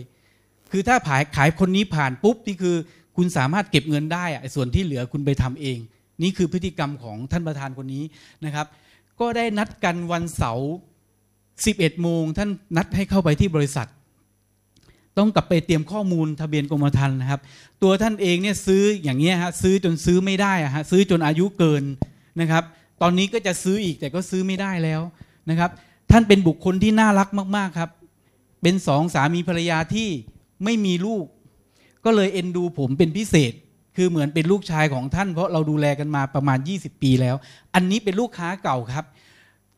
[0.71, 2.77] คือถ้าขายขายคนนี้ผ่านปุ๊บนี่คือ
[3.17, 5.79] คุณสามารถเก็บเงินได้อะส่วนที่เหลือคุณไปทำเอง
[6.23, 8.05] นี่คือพฤติกรรมของท่านประธานคนนี้
[8.45, 8.67] นะครับ
[9.21, 10.71] ก็ได้นัดกันวันเสาร์
[11.37, 13.89] 11โมงท่านนัดให้เข้าไปที่บริษัท
[15.19, 17.41] ต้องกลับไปเตรียมข้อมูลทะเบียนกรมธรรม์นะครับ
[17.83, 21.83] ตัวท่านเองเนี่ยซื้ออย่างเงี้ยฮะซื้อจนซื้อไม่ได้อะฮะซื้อจนอายุเกิน
[22.41, 22.63] นะครับ
[23.03, 25.01] ตอนนี้ก็จะซื้ออีกแต่ก็ซื้อไม่ได้แล้ว
[25.51, 25.71] นะครับ
[26.11, 27.91] ท่านเป็นบุคคลที่น่ารักมากๆครับ
[28.63, 30.09] เป็นสองสามีภรรยาที่
[30.65, 31.25] ไม่มีลูก
[32.05, 33.53] ก็เลยเอ็นดูผมเป็นพิเศษ
[33.97, 37.37] คือเหมือนเป็นลูกชายของท่าน เพราะเราดูแลกันมาประมาณ 20 ปีแล้ว
[37.75, 39.05] อันนี้เป็นลูกค้าเก่าครับ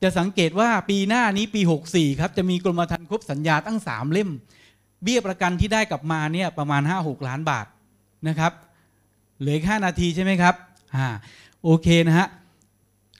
[0.03, 1.61] จะสังเกตว่าปีหน้านี้ปี
[1.91, 4.31] 64 ครับ จะมีกรมธรรม์ครบสัญญาตั้ง 3 เล่ม
[5.03, 7.67] เบี้ยประกันที่ได้กลับมาเนี่ยประมาณ 5-6 ล้านบาท
[8.29, 8.53] นะครับ
[9.39, 10.55] เหลืออีก5นาทีใช่ไหมครับ
[10.95, 11.07] อ่า
[11.65, 12.27] โอเคนะฮะ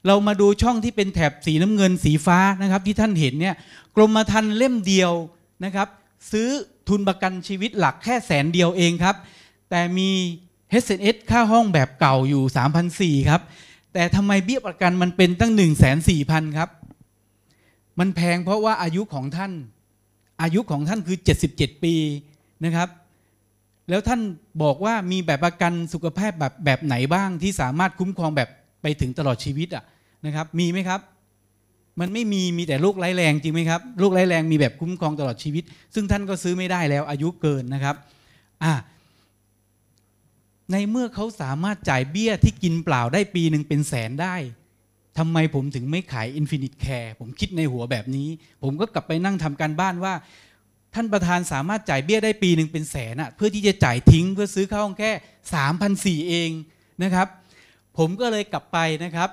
[0.09, 3.55] เรามาดูช่องที่เป็นแถบสีน้ำเงินสีฟ้านะครับ ที่ท่านเห็นเนี่ย
[3.97, 5.13] กรมธรรม์เล่มเดียว
[5.65, 5.89] นะครับ
[6.33, 6.49] ซื้อ
[6.89, 9.17] ทุนประกันชีวิตหลักแค่แสนเดียวเองครับ
[9.71, 10.11] แต่มี
[10.85, 12.43] H&S ค่าห้องแบบเก่าอยู่
[12.87, 13.41] 3,400 ครับ
[13.93, 16.69] แต่ทำไมเบี้ยประกันมันเป็นตั้ง 1 4 0 0 0 ครับ
[17.99, 19.53] มันแพงเพราะว่าอายุของท่าน
[20.43, 21.19] อายุของท่านคือ
[21.51, 21.95] 77 ปี
[22.65, 22.89] นะครับ
[23.89, 24.21] แล้วท่าน
[24.63, 28.49] บอกว่ามีแบบประกันสุขภาพแบบแบบไหนบ้างที่สามารถคุ้มครองแบบ
[28.83, 29.85] ไปถึงตลอดชีวิตอะ
[30.27, 31.01] นะครับ มีไหมครับ
[32.01, 35.65] มันไม่มีมีแต่โรคร้แรงจริงไหมครับโรคร้แรงมีแบบคุ้มครองตลอดชีวิต
[35.95, 37.97] ซึ่งท่านก็ซื้อไม่ได้แล้ว อายุเกินนะครับ
[38.65, 38.75] อะ
[40.73, 44.37] ในเมื่อเขาสามารถจ่ายเบี้ยที่กินเปล่าได้ปีหนึ่งเป็นแสนได้
[45.19, 48.29] ทำไมผมถึงไม่ขาย Infinite Care ผมคิดในหัวแบบนี้
[48.63, 50.15] ผมก็กลับไปนั่งทำการบ้านว่า
[50.95, 55.11] ท่านประธานสามารถจ่ายเบี้ยได้ปีหนึ่งเป็นแสนอะเพื่อที่จะจ่ายทิ้งเพื่อซื้อข้าห้องแค่
[55.55, 56.51] สามพันสี่เอง
[57.03, 57.29] นะครับ
[57.99, 59.31] ผมก็เลยกลับไปนะครับ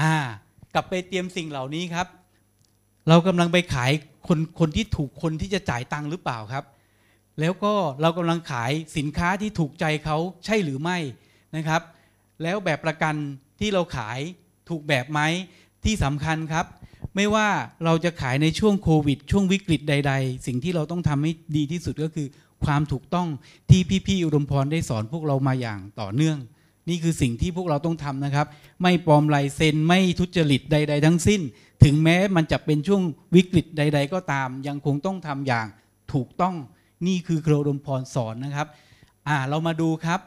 [0.00, 0.14] อ่า
[0.74, 2.06] กลับไปเตรียมสิ่งเหล่านี้ครับ
[3.08, 3.92] เรากำลังไปขาย
[4.28, 6.64] คนคนที่ถูกคนที่จะจ่ายตังค์หรือเปล่าครับ
[7.40, 10.98] แล้วก็เรากำลังขายสินค้าที่ถูกใจเขาใช่หรือไม่
[11.56, 11.82] นะครับ
[12.42, 13.14] แล้วแบบประกัน
[13.60, 14.18] ที่เราขาย
[14.68, 15.20] ถูกแบบไหม
[15.84, 16.66] ที่สำคัญครับ
[17.16, 17.48] ไม่ว่า
[17.84, 22.26] เราจะขายในช่วงโควิด ช่วงวิกฤตใด ๆ สิ่งที่เราต้องทำให้ดีที่สุดก็คือ
[22.64, 23.28] ความถูกต้อง
[23.70, 26.38] ที่พี่ๆอุดมพรได้สอนพวกเรามาอย่างต่อเนื่อง
[26.88, 28.46] นี่คือสิ่งที่พวกเราต้องทำนะครับ
[28.82, 31.40] ไม่ปลอมลายเซ็นไม่ทุจริตใด ๆ ทั้งสิ้น
[31.84, 33.02] ถึงแม้มันจะเป็นช่วง
[33.34, 35.66] วิกฤตใด ๆ ก็ตาม ยังคงต้องทำอย่าง
[36.12, 36.54] ถูกต้อง
[37.06, 38.66] นี่คือครูดมพรสอนนะครับ
[39.28, 40.20] อ่าเรามาดูครับ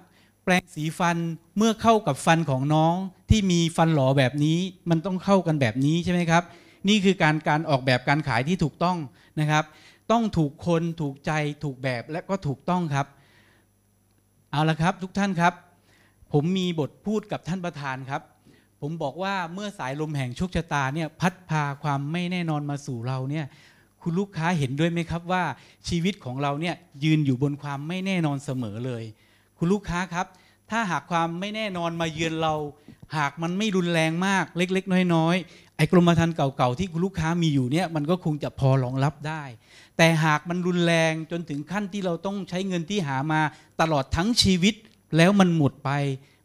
[0.44, 1.18] แปรงสีฟัน
[1.58, 2.96] เมื่อเข้ากับฟันของน้อง
[3.30, 4.58] ที่มีฟันหลอแบบนี้
[4.90, 6.44] มันต้องเข้ากันแบบนี้ใช่ไหมครับ
[6.90, 8.98] นี่คือการการออกแบบการขายที่ถูกต้อง
[9.40, 9.64] นะครับ
[10.12, 11.32] ต้องถูกคนถูกใจ
[11.64, 13.08] ถูกแบบและก็ถูกต้องครับ
[14.52, 15.54] เอาละครับทุกท่านครับ
[16.34, 18.22] ผมมีบทพูดกับท่านประธานครับ
[18.82, 23.46] ผมบอกว่าเมื่อสายลมแห่งโชคชะตาเนี่ยพัดพาความไม่แน่นอนมาสู่เราเนี่ย
[24.02, 25.44] คุณลูกค้าเห็นด้วยไหมครับว่า
[25.88, 29.04] ชีวิตของเราเนี่ยยืนอยู่บนความไม่แน่นอนเสมอเลย
[29.58, 30.28] คุณลูกค้าครับ
[30.72, 32.56] ถ้าหากความไม่แน่นอนมาเยือนเรา
[33.18, 39.44] หากมันไม่รุนแรงมากเล็ก ๆ น้อยๆไอ้กรมธรรม์เก่าๆที่คุณลูกค้ามีอยู่เนี่ยมันก็คงจะพอรองรับได้
[39.98, 43.42] แต่หากมันรุนแรงจนถึงขั้นที่เราต้องใช้เงินที่หามา
[43.82, 44.76] ตลอดทั้งชีวิต
[45.18, 45.90] แล้วมันหมดไป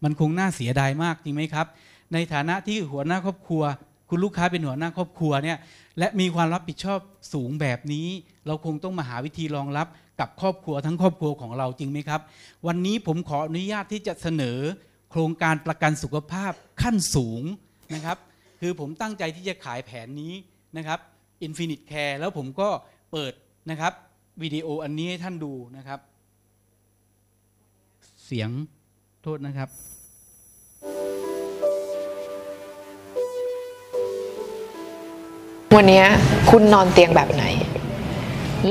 [0.05, 1.67] มันคงน่าเสียดายมากจริงไหมครับ
[2.13, 3.63] ในฐานะที่หัวหน้าครอบครัว
[4.09, 5.59] คุณลูกค้าเป็นหัวหน้าครอบครัวเนี่ย
[5.99, 7.01] และมีความรับผิดชอบ
[7.33, 8.09] สูงแบบนี้
[8.47, 9.87] เราคงต้องมาหาวิธีรองรับ
[10.21, 12.21] กับครอบครัวทั้งครอบครัวของเราจริงไหมครับ
[12.67, 14.59] วันนี้ผมขออนุญาตที่จะเสนอ
[15.11, 16.53] โครงการประกันสุขภาพ
[16.83, 17.43] ขั้นสูง
[17.95, 18.19] นะครับ
[18.61, 20.33] คือผมตั้งใจที่จะขายแผนนี้
[20.77, 20.99] นะครับ
[21.47, 22.69] Infinite Care แล้วผมก็
[23.13, 23.33] เปิด
[23.71, 23.93] นะครับ
[24.43, 26.01] วิดีโออันนี้ให้ท่านดูนะครับ
[28.27, 28.51] เสียง
[29.23, 29.69] โทษนะครับ
[35.77, 36.05] วันนี้
[36.51, 37.45] คุณนอนเตียงแบบไหน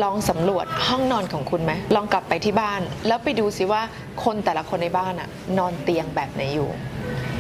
[0.03, 3.81] ลองสำรวจห้องนอนของคุณไหมลองกลับไปที่บ้าน แล้วไปดูซิว่า
[4.23, 6.69] คนแต่ละคนในบ้านอะนอนเตียงแบบไหนอยู่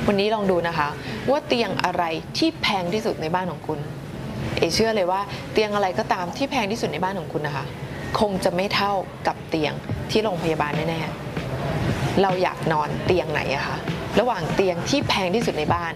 [0.07, 0.87] วันนี้ลองดูนะคะ
[1.29, 2.03] ว่าเตียงอะไร
[2.37, 3.79] ที่แพงที่สุดในบ้านของคุณ
[4.57, 7.65] เอเชื่อเลยว่าเตียงอะไรก็ตามที่แพงที่สุดในบ้านของคุณนะคะ
[8.19, 8.93] คงจะไม่เท่า
[9.27, 9.73] กับเตียง
[10.11, 11.24] ที่โรงพยาบาลแน่ๆ
[12.21, 13.77] เราอยากนอนเตียงไหนอะคะ
[14.19, 15.93] ระหว่างเตียงที่แพงที่สุดในบ้าน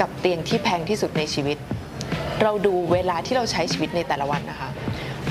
[0.00, 1.58] กับเตียงที่แพงที่สุดในชีวิต
[2.42, 4.70] เราดูเวลาที่เราใช้ชีวิตในแต่ละวันนะคะ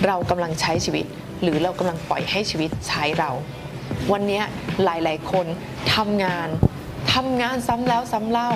[0.06, 1.06] เรากำลังใช้ชีวิต
[1.44, 3.32] หรือเรากำลังปล่อยให้ชีวิตใช้เรา
[4.12, 4.42] วันนี้
[4.84, 5.46] หลายๆ คน
[5.96, 6.48] ทำงาน
[7.14, 8.52] ทำงานซ้ำแล้วซ้ำเล่า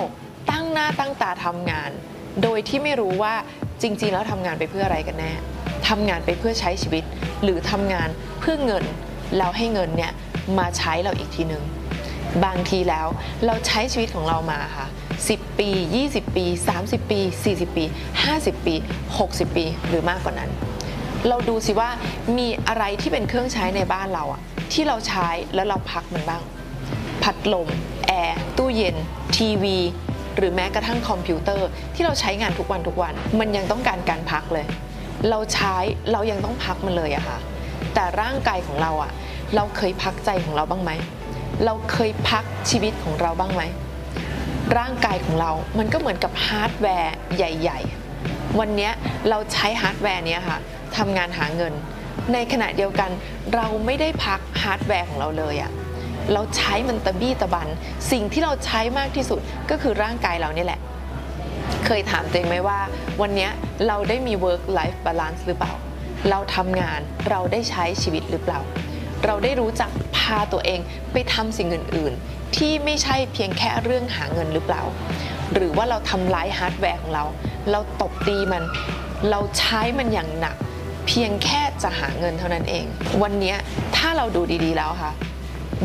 [0.50, 1.90] ตั้งหน้าตั้งตาทำงาน
[2.42, 3.34] โดยที่ไม่รู้ว่า
[3.82, 5.32] จริง ๆ แล้วทำงานไปเพื่ออะไรกันแน่
[5.88, 7.04] ทำงานไปเพื่อใช้ชีวิต
[7.42, 8.08] หรือทำงาน
[8.40, 8.84] เพื่อเงิน
[9.38, 10.12] แล้วให้เงินเนี่ย
[10.58, 11.64] มาใช้เราอีกทีหนึ่ง
[12.44, 13.06] บางทีแล้ว
[13.46, 14.86] เราใช้ชีวิตของเรามาค่ะ
[15.22, 15.70] 10 ปี
[16.04, 16.44] 20 ปี
[16.78, 17.84] 30 ปี 40 ปี
[18.24, 18.74] 50 ปี
[19.16, 20.50] 60 ปี หรือมากกว่านั้น
[21.28, 21.90] เราดูสิว่า
[22.38, 24.40] มีอะไรที่เป็นเครื่องใช้ในบ้านเราอะ
[24.72, 26.42] ที่เราใช้แล้วเราพักมันบ้าง
[27.22, 27.68] พัดลม
[28.06, 28.96] แอร์ ตู้เย็น
[29.36, 29.78] ทีวี
[30.36, 34.66] หรือแม้กระทั่งคอมพิวเตอร์ที่เราใช้งานทุกวันทุกวัน มันยังต้องการการพักเลย
[35.30, 35.76] เราใช้
[36.12, 37.38] เรายังต้องพักมันเลยอะค่ะ
[37.94, 39.12] แต่ร่างกายของเราอะ
[39.56, 40.90] เราเคยพักใจของเราบ้างไหม
[41.64, 43.62] เราเคยพักชีวิตของเราบ้างไหม
[44.78, 47.80] ร่างกายของเรา มันก็เหมือนกับฮาร์ดแวร์ใหญ่
[48.18, 48.90] ๆ วันนี้
[49.30, 50.58] เราใช้ฮาร์ดแวร์นี้ค่ะ
[50.96, 51.72] ทำงานหาเงิน
[52.32, 53.10] ในขณะเดียวกัน
[53.54, 55.72] เราไม่ได้พักฮาร์ดแวร์ของเราเลยอะ
[56.32, 57.68] เราใช้มันตะบี้ตะบัน
[58.10, 59.40] สิ่งที่เราใช้มากที่สุด
[59.70, 60.80] ก็คือร่างกายเรานี่แหละ
[61.86, 62.78] เคยถามตัวเองไหมว่า
[63.20, 63.48] วันนี้
[63.86, 65.72] เราได้มี work life balance หรือเปล่า
[66.30, 67.00] เราทำงาน
[67.30, 68.60] เราได้ใช้ชีวิตหรือเปล่า
[69.24, 70.80] เราได้รู้จักพาตัวเอง
[71.12, 74.82] ไปทำสิ่งอื่น ๆ ที่ไม่ใช่เพียงแค่เรื่องหาเงินหรือเปล่า
[75.54, 77.24] หรือว่าเราทำร้ายฮาร์ดแวร์ของเรา
[77.70, 78.62] เราตบตีมัน
[79.30, 80.56] เราใช้มันอย่างหนัก
[81.06, 82.84] เพียงแค่จะหาเงินเท่านั้นเอง
[83.22, 83.54] วันนี้
[83.96, 85.12] ถ้าเราดูดี ๆ แล้วค่ะ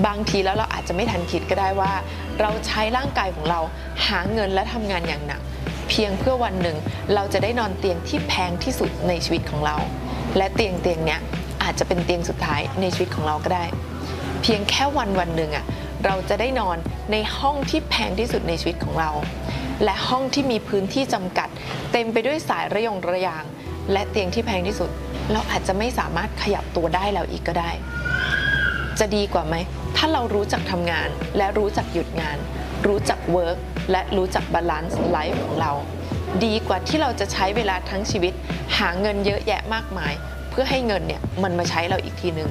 [0.08, 1.94] บางทีแล้วเราอาจจะไม่ทันคิดก็ได้ว่า
[2.42, 3.60] เราใช้ร่างกายของเรา
[4.08, 5.42] หาเงินและทำงานอย่างหนัก
[5.90, 6.78] เพียงเพื่อวันหนึ่ง
[7.14, 9.76] เราจะได้นอนเตียงที่แพงที่สุดในชีวิตของเรา
[10.38, 11.22] และเตียงเตียงเนี้ย
[11.68, 13.66] อาจจะเป็นเตียงสุดท้ายในชีวิตของเราก็ได้
[14.42, 15.66] เพียงแค่วันวันหนึ่งอะ
[16.06, 16.78] เราจะได้นอน
[17.12, 19.12] ในห้องที่แพงที่สุดในชีวิตของเรา
[19.84, 21.50] และห้องที่มีพื้นที่จำกัด
[21.92, 23.44] เต็มไปด้วยสายระยงระยาง
[23.92, 24.90] และเตียงที่แพงที่สุด
[25.32, 27.72] เราอาจจะไม่สามารถขยับตัวได้แล้วอีกก็ได้
[29.00, 29.56] จะดีกว่าไหม
[29.96, 32.38] ถ้าเรารู้จักทำงาน และรู้จักหยุดงาน
[32.88, 33.58] รู้จัก work
[33.92, 35.72] และรู้จัก balance life ของเรา
[36.46, 38.34] ดีกว่าที่เราจะใช้เวลาทั้งชีวิต
[38.78, 40.14] หาเงินเยอะแยะมากมาย
[40.60, 42.50] เพื่อให้เงินเนี่ยมันมาใช้เราอีกทีหนึ่ง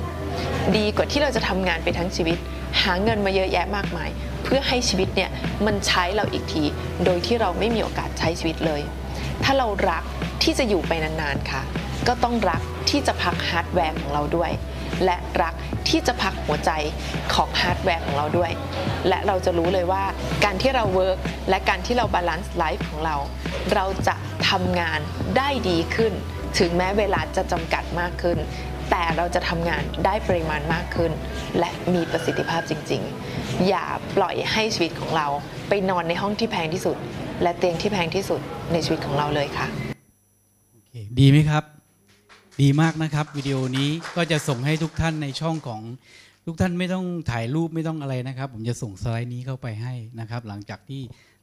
[0.77, 2.39] ดีกว่าที่เราจะทำงานไปทั้งชีวิต
[2.83, 4.11] หาเงินมาเยอะแยะมากมาย
[4.45, 5.31] เพื่อให้ชีวิตเนี่ย
[5.67, 6.65] มันใช้เราอีกที
[7.05, 8.81] โดยที่เราไม่มีโอกาสใช้ชีวิตเลย
[9.45, 10.05] ถ้าเรารัก
[10.43, 11.63] ที่จะอยู่ไปนานๆค่ะ
[12.09, 14.51] ก็ต้องรักที่จะพักฮาร์ดแวร์ของเราด้วย
[15.05, 15.55] และรัก
[15.89, 16.71] ที่จะพักหัวใจ
[17.35, 18.51] ของฮาร์ดแวร์ของเราด้วย
[19.09, 20.05] และเราจะรู้เลยว่า
[20.45, 21.19] การที่เรา work
[21.51, 23.17] และการที่เรา balance life ของเรา
[23.75, 24.15] เราจะ
[24.49, 25.01] ทำงาน
[25.37, 26.13] ได้ดีขึ้น
[26.59, 28.39] ถึงแม้เวลาจะจำกัดมากขึ้น
[28.91, 31.13] แต่เราจะทำงานได้ปริมาณมากขึ้น
[31.59, 33.03] และมีประสิทธิภาพจริง
[33.35, 33.85] ๆ อย่า
[34.17, 35.27] ปล่อยให้ชีวิตของเรา
[35.69, 36.97] ไปนอนในห้องที่แพงที่สุด
[37.43, 38.41] และเตียงที่แพงที่สุด
[38.73, 39.67] ในชีวิตของเราเลยค่ะ
[40.73, 41.76] โอเคดีไหมครับ
[42.63, 45.83] ดีมากนะครับวิดีโอนี้ก็จะส่งให้ทุกท่านในช่องของ
[46.47, 51.03] ทุกท่านไม่ต้องถ่ายรูปไม่ต้องอะไรนะครับ ผมจะส่งสไลด์นี้เข้าไปให้นะครับ หลังจากที่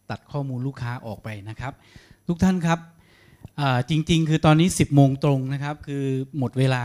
[0.09, 1.73] ตัดข้อมูลลูกค้าออกไปนะครับ
[2.27, 2.79] ทุกท่านครับ
[3.89, 6.03] จริง ๆ คือตอนนี้ 10โมงตรงนะครับ คือ
[6.37, 6.83] หมดเวลา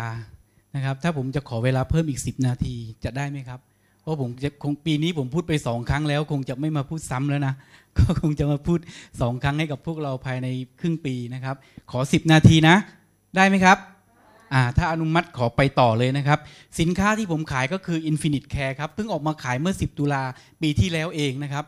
[0.74, 2.74] นะครับ ถ้าผมจะขอเวลาเพิ่มอีก 10 นาที
[3.05, 3.61] จะได้ไหมครับ
[4.03, 7.55] เพราะผมจะคงปีนี้ผมพูดไปสองครั้งแล้ว คงจะไม่มาพูดซ้ำแล้วนะ
[7.99, 8.79] ก็คงจะมาพูด
[9.20, 10.49] สองครั้งให้กับพวกเราภายใน
[10.81, 11.57] ครึ่งปีนะครับ
[11.91, 12.76] ขอ 10 นาทีนะ
[13.37, 13.79] ได้ไหมครับ
[14.77, 16.39] ถ้าอนุมัติขอไปต่อเลยนะครับ
[16.81, 20.23] สินค้าที่ผมขายก็คือ Infinite Care ครับ เพิ่งออกมาขายเมื่อ 10 ตุลา
[20.63, 21.65] ปีที่แล้วเองนะครับ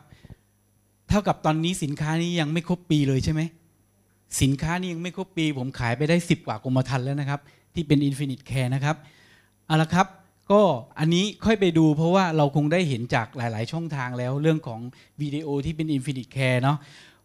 [1.09, 3.41] เท่ากับตอนนี้สินค้านี้ยังไม่ครบปีเลยใช่ไหม
[4.41, 7.39] สินค้านี้ยังไม่ครบปี ผมขายไปได้ 10 กว่ากรมธรรม์แล้วนะครับ
[7.75, 8.95] ที่เป็น Infinite Care นะครับ
[9.67, 10.07] เอาละครับ
[10.51, 10.61] ก็
[10.99, 14.79] อันนี้ค่อยไปดูเพราะว่าเราคงได้เห็นจากหลาย ๆ ช่องทางแล้วเรื่องของ
[15.21, 16.77] วิดีโอที่เป็น Infinite Care เนาะ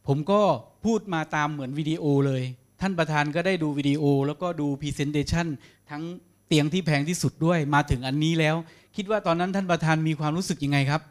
[0.06, 0.40] ผมก็
[0.84, 2.42] พูดมาตามเหมือนวิดีโอเลย
[2.80, 5.46] ท่านประธานก็ได้ดูวิดีโอ แล้วก็ดู Presentation
[5.90, 6.02] ทั้ง
[6.46, 8.56] เตียงที่แพงที่สุดด้วยมาถึงอันนี้แล้ว
[8.96, 11.02] คิดว่าตอนนั้นท่านประธานมีความรู้สึกยังไงครับ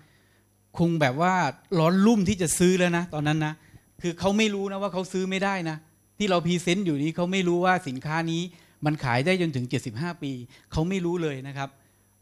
[0.77, 1.33] คงแบบว่า
[1.79, 3.53] ร้อนรุ่มที่จะซื้อแล้วนะ ตอนนั้นนะ
[4.01, 5.77] คือเขาไม่รู้นะว่าเขาซื้อไม่ได้นะ
[6.17, 8.41] ที่เรา present อยู่นี้เขาไม่รู้ว่าสินค้านี้
[8.85, 10.31] มันขายได้จนถึง 75 ปี
[10.71, 11.69] เขาไม่รู้เลยนะครับ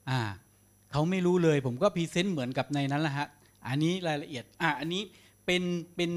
[0.10, 0.20] อ่า
[0.92, 3.28] เขาไม่รู้เลย ผมก็ present เหมือนกับในนั้นแหละฮะ
[3.68, 5.02] อันนี้รายละเอียดอ่าอันนี้
[5.46, 5.64] เป็น
[5.96, 6.12] เป็น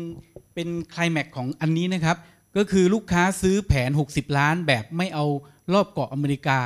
[0.54, 2.16] เป็นคลแม็กของอันนี้นะครับ
[2.56, 5.26] ก็คือลูกค้าซื้อแผน 60 ล้านแบบไม่เอา
[5.72, 6.60] รอบเกาะอเมริกา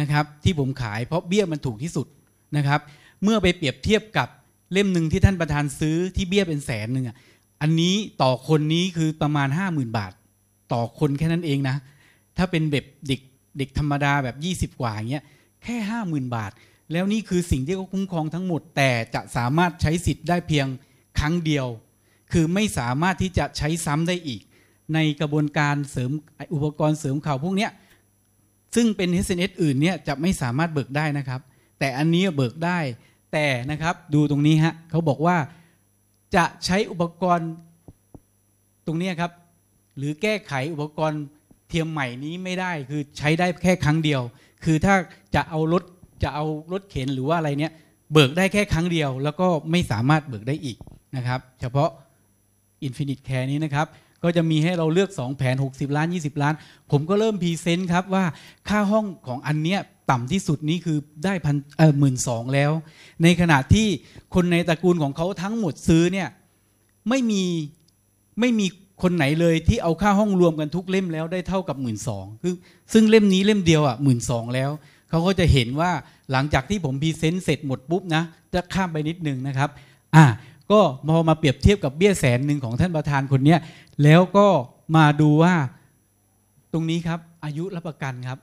[0.00, 2.06] นะครับที่ผมขายเพราะเบี้ยมันถูกที่สุด
[2.56, 2.80] นะครับ
[3.22, 4.28] เมื่อไปเปรียบเทียบกับ
[4.72, 7.16] เล่มหนึ่งที่ท่านประธานซื้อที่เบี้ยเป็นแสนหนึ่งอะ
[7.62, 10.12] อันนี้ต่อคนนี้คือประมาณ 50,000 บาท
[10.72, 11.76] ต่อคนแค่นั้นเองนะ
[12.36, 13.20] ถ้าเป็นแบบเด็ก
[13.58, 14.28] เด็กธรรมดาแบ
[14.64, 15.24] บ 20 กว่าอย่างเงี้ย
[15.62, 15.76] แค่
[16.06, 16.52] 50,000 บาท
[16.92, 20.66] แล้วนี่คือสิ่งที่เขาคุ้มครองทั้งหมด แต่จะสามารถใช้สิทธิ์ได้เพียง
[21.18, 21.66] ครั้งเดียว
[22.32, 24.42] คือไม่สามารถที่จะใช้ซ้ำได้อีก
[24.94, 26.10] ในกระบวนการเสริม
[26.54, 27.68] อุปกรณ์เสริมเข่าพวกนี้
[28.74, 31.40] ซึ่งเป็น SNS อื่นเนี่ยจะไม่สามารถเบิกได้นะครับ
[31.78, 32.78] แต่อันนี้เบิกได้
[33.32, 35.36] แต่นะครับดูตรงนี้ฮะเขาบอกว่า
[36.36, 37.50] จะใช้อุปกรณ์
[38.86, 39.32] ตรงนี้ครับ
[39.96, 41.22] หรือแก้ไขอุปกรณ์
[41.68, 44.20] เทียมใหม่นี้ไม่ได้คือใช้ได้แค่ครั้งเดียว
[44.64, 44.94] คือถ้า
[45.34, 45.82] จะเอารถ
[46.22, 47.72] จะเอารถเข็นหรือว่าอะไรเนี้ย
[48.12, 50.78] เบิกได้แค่ครั้งเดียว แล้วก็ไม่สามารถเบิกได้อีก
[51.16, 51.90] นะครับ เฉพาะ
[52.86, 53.86] Infinite Care นี้นะครับ
[54.22, 56.54] ก็จะมีให้เราเลือก 2 แผน 60 ล้าน 20 ล้าน
[56.90, 58.24] ผมก็เริ่ม present ครับว่า
[58.68, 62.72] ค่าห้องของอันเนี้ยต่ำที่สุดนี้คือได้พันเออหมื่นสองแล้ว
[63.22, 63.86] ในขณะที่
[64.34, 66.28] คนในตระกูลของเขาทั้งหมดซื้อเนี่ย
[67.08, 67.42] ไม่มี
[68.40, 68.66] ไม่มี
[69.02, 72.54] คนไหนเลยที่เอาค่าห้องรวมกันทุกเล่มแล้วได้เท่ากับหมื่นสองคือ
[72.92, 74.70] ซึ่งเล่มนี้เล่มเดียวอะหมื่นสองแล้ว
[75.10, 75.90] เขาก็จะเห็นว่า
[76.32, 78.22] หลังจากที่ผมพรีเซนต์เสร็จหมดปุ๊บนะ
[78.54, 79.70] จะข้ามไปนิดนึงนะครับ
[80.16, 80.24] อะ
[80.70, 83.56] ก็พอมาเปรียบเทียบกับเบี้ยแสนหนึ่งของท่านประธานคนนี้
[84.04, 84.46] แล้วก็
[84.96, 85.54] มาดูว่า
[86.72, 88.38] ตรงนี้ครับ อายุรับประกันครับ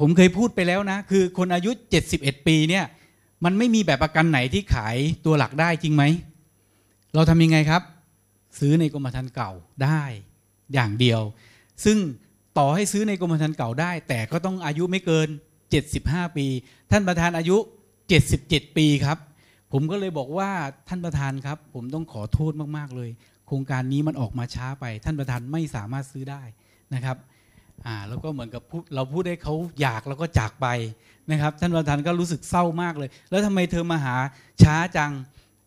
[0.00, 1.70] ผมเคยพูดไปแล้วนะ คือคนอายุ
[2.08, 2.84] 71 ปีเนี่ย
[3.44, 6.04] มันไม่มีแบบประกันไหนที่ขายตัวหลักได้จริงไหม
[7.14, 7.82] เราทำยังไงครับ
[8.58, 9.50] ซื้อในกรมธรรม์เก่า
[9.84, 10.02] ได้
[10.74, 11.20] อย่างเดียว
[11.84, 11.98] ซึ่ง
[12.58, 15.28] ต่อให้ซื้อในกรมธรรม์เก่าได้ แต่ก็ต้องอายุไม่เกิน
[15.82, 16.46] 75 ปี
[16.90, 17.56] ท่านประธานอายุ
[18.16, 19.18] 77 ปีครับ
[19.76, 20.50] ผมก็เลยบอกว่า
[20.88, 23.10] ท่านประธานครับ ผมต้องขอโทษมากๆเลย
[23.46, 26.42] โครงการนี้มันออกมาช้าไป ท่านประธานไม่สามารถซื้อได้
[26.94, 27.16] นะครับ
[27.86, 30.66] อ่าแล้วก็เหมือนกับพูดเราพูดให้เขาอยากแล้วก็จากไป
[31.30, 34.16] นะครับ ท่านประธานก็รู้สึกเศร้ามากเลย แล้วทำไมเธอมาหา
[34.62, 35.12] ช้าจัง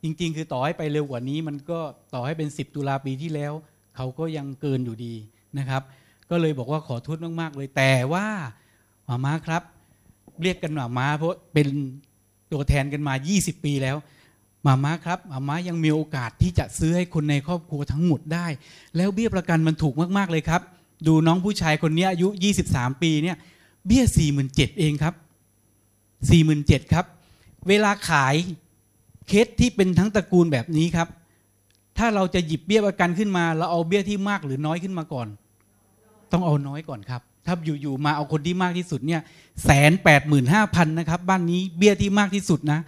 [0.04, 1.80] จริง ๆ คือต่อให้ไปเร็วกว่านี้ มันก็
[2.14, 3.54] ต่อให้เป็น 10 ตุลาปีที่แล้ว
[3.96, 5.14] เขาก็ยังเกินอยู่ดี
[5.58, 5.82] นะครับ
[6.30, 8.26] ก็เลยบอกว่าขอโทษมากๆเลยแต่ว่า
[9.06, 9.64] หมาม้าครับ
[10.42, 11.68] เรียกกันหมาม้าเพราะเป็น
[12.52, 13.98] ตัวแทนกันมา 20 ปีแล้ว
[14.66, 18.48] มาม้าครับมาม้ายังมีโอกาสที่จะซื้อให้คนในครอบครัวทั้งหมดได้
[18.98, 20.62] แล้วเบี้ยประกันมันถูกมากๆเลยครับ
[21.08, 22.28] ดูน้องผู้ชายคนนี้อายุ
[22.66, 23.38] 23 ปีเนี่ย
[23.88, 24.04] เบี้ย
[24.42, 25.14] 47,000เองครับ
[26.24, 27.06] 47,000ครับ
[27.68, 28.36] เวลาขาย
[29.28, 31.08] เคสที่เป็นทั้งตระกูลแบบนี้ครับ
[31.98, 35.28] ถ้าเราจะหยิบเบี้ยประกันขึ้นมา เราเอาเบี้ยที่มากหรือน้อยขึ้นมาก่อน
[36.32, 39.22] ต้องเอาน้อยก่อนครับ ถ้าอยู่ๆมาเอาคนที่มากที่สุดเนี่ย
[39.66, 42.80] แสนแปดหมื่นห้าพันนะครับ บ้านนี้เบี้ยที่มากที่สุดนะ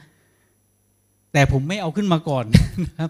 [1.34, 2.46] แต่ผมไม่เอาขึ้นมาก่อน
[2.86, 3.10] นะครับ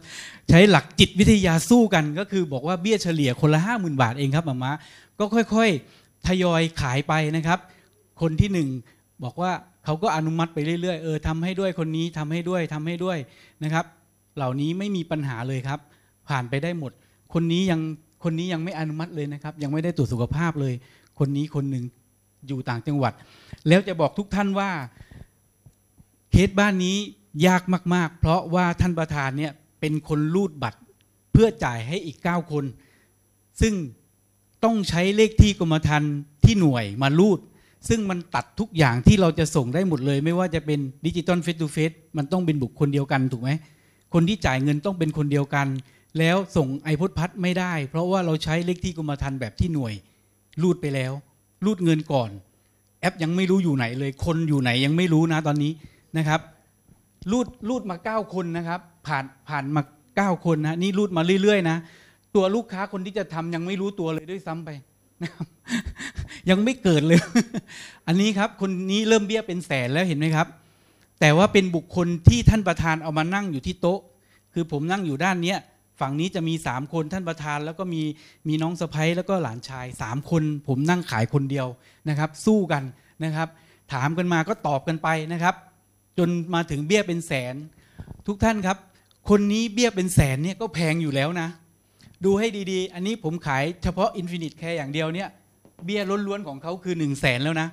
[0.49, 4.71] ใช้หลักจิตวิทยาสู้กันก็คือบอกว่าเบี้ยเฉลี่ยคนละห้าหมื่นบาทเองครับหมามา
[5.19, 5.25] ก็
[5.55, 7.59] ค่อยๆ ทยอยขายไปนะครับ
[8.21, 8.67] คนที่หนึ่ง
[9.23, 9.51] บอกว่า
[9.85, 13.17] เขาก็อนุมัติไปเรื่อยๆเออทำให้ด้วยคนนี้ทำให้ด้วยทำให้ด้วย
[13.63, 13.85] นะครับ
[14.37, 15.79] เหล่านี้ไม่มีปัญหาเลยครับ
[16.29, 16.91] ผ่านไปได้หมด
[17.33, 17.81] คนนี้ยัง
[18.23, 20.73] คนนี้ยังไม่อนุมัติเลยนะครับ ยังไม่ได้ตรวจสุขภาพเลย
[21.19, 21.85] คนนี้คนหนึ่ง
[22.47, 23.13] อยู่ต่างจังหวัด
[23.67, 24.71] แล้วจะบอกทุกท่านว่า
[26.31, 26.97] เคสบ้านนี้
[27.47, 27.63] ยาก
[27.95, 30.79] มาก ๆ เพราะว่าท่านประธานเนี่ยเป็นคนรูดบัตร
[31.31, 32.65] เพื่อจ่ายให้อีก 9 คน
[33.61, 33.73] ซึ่ง
[34.63, 36.13] ต้องใช้เลขที่กรมธรรม์
[36.45, 37.39] ที่หน่วยมารูด
[37.89, 43.51] ซึ่งมันตัดทุกอย่างที่เราจะส่งได้หมดเลย ไม่ว่าจะเป็น digital face to face มันต้องเป็นบุคคลเดียวกันถูกไหม
[44.13, 45.67] คนที่จ่ายเงินต้องเป็นคนเดียวกัน
[46.19, 49.93] แล้วส่ง iPoS Plus ไม่ได้ เพราะว่าเราใช้เลขที่กรมธรรม์แบบที่หน่วย
[50.63, 51.13] รูดไปแล้ว
[51.65, 52.29] รูดเงินก่อน
[53.01, 55.71] แอปยังไม่รู้อยู่ไหนเลย คนอยู่ไหนยังไม่รู้นะตอนนี้
[56.17, 56.41] นะครับ
[57.31, 59.81] รูดรูดมาเก้าคนนะครับ ผ่านผ่านมา
[60.17, 61.77] เก้าคนนะนี่รูดมาเรื่อยๆนะ
[62.35, 64.69] ตัวลูกค้าคนที่จะทำยังไม่รู้ตัวเลยด้วยซ้ำไป
[65.23, 65.45] นะครับ
[66.49, 67.19] ยังไม่เกิดเลย
[68.07, 70.47] อันนี้ครับ คนนี้เริ่มเบี้ยเป็นแสนแล้วเห็นไหมครับ
[71.19, 73.99] แต่ว่าเป็นบุคคลที่ท่านประธานเอามานั่งอยู่ที่โต๊ะ
[74.53, 75.57] คือผมนั่งอยู่ด้านเนี้ย
[75.99, 78.03] ฝั่งนี้จะมีสามคนท่านประธาน แล้วก็มี
[78.47, 81.67] มีน้องสะพ้ยแล้วก็หลานชายสามคน ผมนั่งขายคนเดียว
[82.09, 82.83] นะครับ สู้กัน
[83.23, 83.47] นะครับ
[83.93, 85.55] ถามกันมาก็ตอบกันไปนะครับ
[86.17, 87.55] จนมาถึงเบี้ยเป็นแสน
[88.27, 88.77] ทุกท่านครับ
[89.29, 91.47] คนนี้เบี้ยเป็นแสนเนี่ยก็แพงอยู่แล้วนะ
[92.25, 95.29] ดูให้ดีๆ อันนี้ผมขายเฉพาะ Infinite Care อย่างเดียวเนี่ย
[95.85, 97.67] เบี้ยล้วนๆของเขาคือ1นึ่งแสนแล้วนะ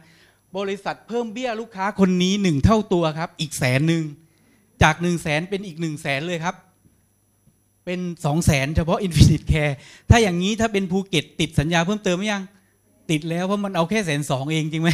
[0.56, 4.02] บริษัทเพิ่มเบี้ยลูกค้าคนนี้หนึ่งเท่าตัวครับ อีกแสนหนึ่ง
[4.82, 6.54] จาก1นึ่งแสนเป็นอีก1นึ่งแสนเลยครับ
[7.86, 9.74] เป็น2องแสนเฉพาะ Infinite Care
[10.10, 12.42] ถ้าอย่างนี้ถ้าเป็นภูเก็ตติดสัญญาเพิ่มเติมไหมยัง
[13.10, 14.90] ติดแล้วเพราะมันเอาแค่แสนสองเองจริงไหม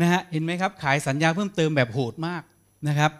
[0.00, 2.42] นะฮะเห็นไหมครับ ขายสัญญาเพิ่มเติมแบบโหดมาก
[2.88, 3.12] นะครับ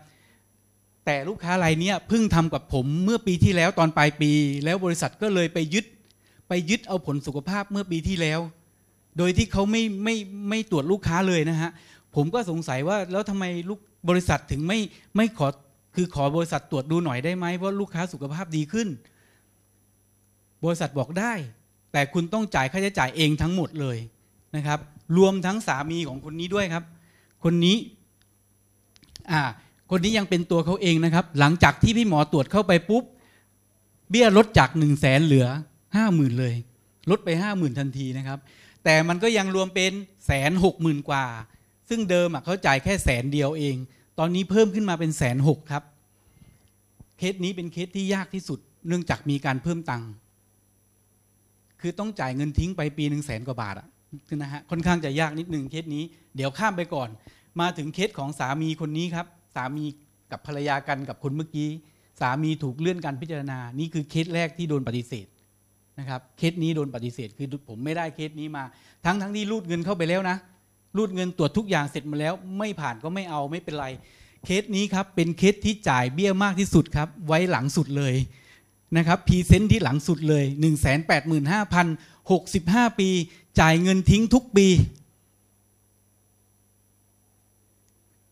[1.04, 4.30] แต่ลูกค้ารายนี้เพิ่งทำกับผมเมื่อปีที่แล้วตอนปลายปี
[4.64, 5.84] แล้วบริษัทก็เลยไปยึด
[6.48, 8.40] ไปยึดเอาผลสุขภาพเมื่อปีที่แล้ว
[9.18, 10.16] โดยที่เขาไม่ไม่
[10.48, 11.70] ไม่ตรวจลูกค้าเลยนะฮะ
[12.16, 14.78] ผมก็สงสัยว่าแล้วทำไมลูกบริษัทถึงไม่
[15.16, 15.48] ไม่ขอ
[15.94, 18.88] คือขอบริษัทตรวจดูหน่อยได้ไหมว่าลูกค้าสุขภาพดีขึ้น
[20.64, 21.32] บริษัทบอกได้
[21.92, 23.98] แต่คุณต้องจ่ายค่าใช้จ่ายเองทั้งหมดเลย
[24.56, 24.78] นะครับ
[25.16, 26.84] รวมทั้งสามีของคนนี้ด้วยครับ
[27.44, 27.76] คนนี้
[29.30, 29.42] อ่า
[29.90, 33.04] คนนี้ยังเป็นตัวเขาเองนะครับ หลังจากที่พี่หมอตรวจเข้าไปปุ๊บ
[34.10, 35.46] เบี้ยลดจากหนึ่งแสนเหลือ
[35.96, 36.54] ห้าหมื่นเลย
[37.10, 38.38] ลดไปห้าหมื่นทันทีนะครับ
[38.84, 39.92] แต่มันก็ยังรวมเป็น
[40.26, 41.26] แสนหกหมื่นกว่า
[41.88, 43.76] ซึ่งเดิมเขาจ่ายแค่แสนเดียวเอง
[44.18, 45.82] ตอนนี้เพิ่มขึ้นมาเป็นแสนหกครับ
[47.18, 48.58] เคสนี้เป็นเคสที่ยากที่สุด
[48.88, 50.08] เนื่องจากมีการเพิ่มตังค์
[51.80, 53.88] คือต้องจ่ายเงินทิ้งไปปีหนึ่งแสนกว่าบาทอะ
[54.36, 56.02] นะฮะค่อนข้างจะยากนิดนึงเคสนี้
[56.36, 57.08] เดี๋ยวข้ามไปก่อน
[57.60, 59.84] มาถึงเคสของสามีคนนี้ครับ สามี
[60.32, 61.68] กับภรรยากันกับคนเมื่อกี้
[62.20, 65.26] สามีถูกเลื่อนการพิจารณา นี่คือเคสแรกที่โดนปฏิเสธ
[65.98, 68.64] นะครับเคสนี้โดนปฏิเสธคือผมไม่ได้เคสนี้มา
[69.04, 70.36] ทั้งทั้งที่รูดเงินเข้าไปแล้วนะ
[70.96, 73.86] รูดเงินตรวจทุกอย่างเสร็จมาแล้ว ไม่ผ่านก็ไม่เอาไม่เป็นไร
[74.44, 78.14] เคสนี้ครับเป็นเคสที่จ่ายเบี้ยมากที่สุดครับ ไว้หลังสุดเลย
[78.96, 80.94] นะครับ present ที่หลังสุดเลย 1 8 5
[81.74, 83.08] 0 65 ปี
[83.60, 84.66] จ่ายเงินทิ้งทุกปี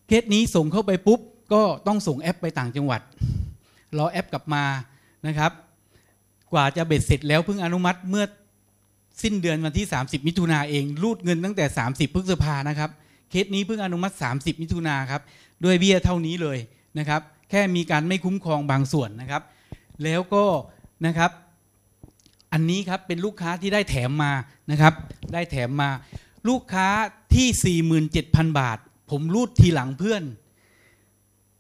[0.07, 1.21] เคสนี้ส่งเข้าไปปุ๊บ
[1.53, 3.01] ก็ต้องส่งแอปไปต่างจังหวัด
[3.99, 4.65] รอแอปกลับมา
[5.27, 5.53] นะครับ
[6.53, 8.25] กว่าจะเบ็ดเสร็จแล้วเพิ่งอนุมัติเมื่อ
[9.23, 12.91] สิ้นเดือนวันที่ 30 มิถุนาเอง รูดเงินตั้งแต่ 30พฤษภานะครับ
[13.31, 15.23] เคสนี้เพิ่งอนุมัติ 30 มิถุนาครับ
[15.65, 16.59] ด้วยเบี้ยเท่านี้เลย
[16.99, 19.43] นะครับ แค่มีการไม่คุ้มครองบางส่วนนะครับ
[20.05, 20.45] แล้วก็
[21.07, 21.31] นะครับ
[22.53, 24.33] อันนี้ครับเป็นลูกค้าที่ได้แถมมา
[24.71, 24.95] นะครับ
[25.33, 25.91] ได้แถมมา
[26.49, 26.89] ลูกค้า
[27.35, 27.81] ที่
[28.13, 28.79] 47,000 บาท
[29.11, 30.23] ผมรูดทีหลังเพื่อน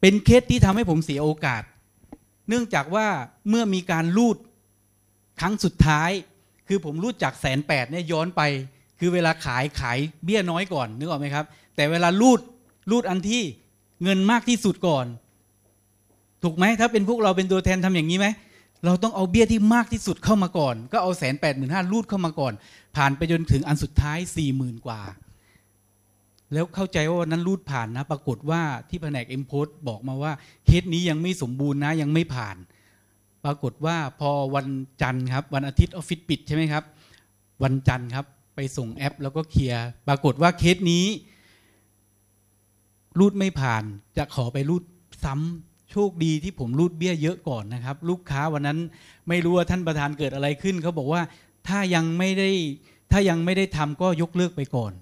[0.00, 1.62] เป็นเคสที่ทำให้ผมเสียโอกาส
[2.48, 3.06] เนื่องจากว่า
[3.48, 4.36] เมื่อมีการรูด
[5.40, 6.10] ครั้งสุดท้าย
[6.74, 8.42] คือผมรูดจากแสนแปดเนี่ยย้อนไป
[9.00, 11.44] คือเวลาขายขายเบี้ยน้อยก่อนนึกออกไหมครับ
[11.76, 12.40] แต่เวลารูด
[12.90, 13.42] รูดอันที่
[14.02, 15.06] เงินมากที่สุดก่อน
[16.42, 18.26] ถูกไหมถ้าเป็นพวกเราเป็นตัวแทนทำอย่างนี้ไหม
[18.84, 22.52] เราต้องเอาเบี้ยที่มากที่สุดเข้ามาก่อน ก็เอาแสนแปดหมื่นห้ารูดเข้ามาก่อน
[22.96, 25.00] ผ่านไปจนถึงอันสุดท้ายสี่หมื่นกว่า
[26.52, 30.32] แล้วเข้าใจว่าวันนั้นรูดผ่านนะ ปรากฏว่าที่แผนกเอ็มโพสบอกมาว่า
[30.66, 32.56] เคสนี้ยังไม่สมบูรณ์นะยังไม่ผ่าน
[33.44, 34.68] ปรากฏว่าพอวัน
[35.02, 36.84] จันทร์ครับ วันอาทิตย์ออฟฟิศปิดใช่ไหมครับ
[37.62, 41.04] วันจันทร์ครับ ไปส่งแอป แล้วก็เคลียร์ปรากฏว่าเคสนี้
[43.18, 43.84] รูดไม่ผ่าน
[44.16, 44.84] จะขอไปรูด
[45.24, 48.78] ซ้ำโชคดีที่ผมรูดเบี้ยเยอะก่อนนะครับ ลูกค้าวันนั้น
[49.28, 51.22] ไม่รู้ว่าท่านประธานเกิดอะไรขึ้นเขาบอกว่า
[51.68, 52.50] ถ้ายังไม่ได้
[53.12, 54.92] ถ้ายังไม่ได้ทำก็ยกเลิกไปก่อน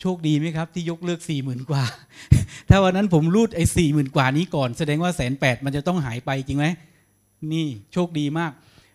[0.00, 1.84] โชคดีไหมครับ ที่ยกเลิกสี่หมื่นกว่า
[2.70, 6.66] ถ้าวันนั้นผมรูดไอ้สี่หมื่นกว่านี้ก่อน แสดงว่าแสนแปดมันจะต้องหายไปจริงไหม
[7.54, 8.52] นี่โชคดีมาก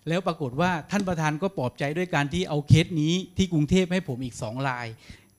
[0.07, 4.87] แล้วปรากฏว่าท่านประธานก็ปลอบใจด้วยการที่เอาเคสนี้ที่กรุงเทพให้ผมอีกสองลาย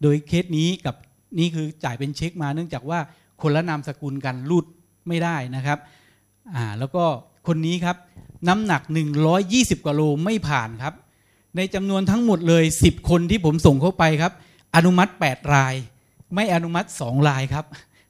[0.03, 0.95] โดยเคสนี้กับ
[1.39, 2.99] นี่คือจ่ายเป็นเช็คมาเนื่องจากว่า
[3.43, 4.67] คนละนามสกุลกันรูด
[5.09, 5.79] ไม่ได้นะครับ
[6.55, 7.05] อ่าแล้วก็
[7.49, 7.97] คนนี้ครับ
[8.49, 8.83] น้ำหนัก
[9.33, 10.95] 120กว่าโลไม่ผ่านครับ
[11.57, 14.33] ในจำนวนทั้งหมดเลย 10 คนที่ผมส่งเข้าไปครับ
[14.77, 15.75] อนุมัติ 8 ราย
[16.35, 17.65] ไม่อนุมัติ 2 รายครับ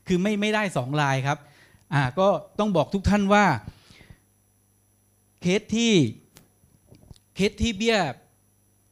[0.06, 1.38] คือไม่ไม่ได้ 2 รายครับ
[1.94, 2.28] อ่าก็
[2.58, 3.44] ต้องบอกทุกท่านว่า
[5.42, 5.94] เคสที่
[7.34, 7.98] เคสที่เบี้ย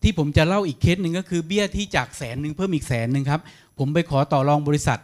[0.02, 3.40] ที่ผมจะเล่าอีกเคสหนึ่งก็คือเบี้ยที่จากแสนหนึ่งเพิ่มอีกแสนหนึ่งครับ
[3.78, 5.00] ผมไปขอต่อรองบริษัท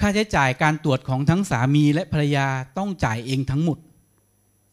[0.00, 2.46] ค่าใช้จ่ายการตรวจของทั้งสามีและภรรยา
[2.78, 3.78] ต้องจ่ายเองทั้งหมด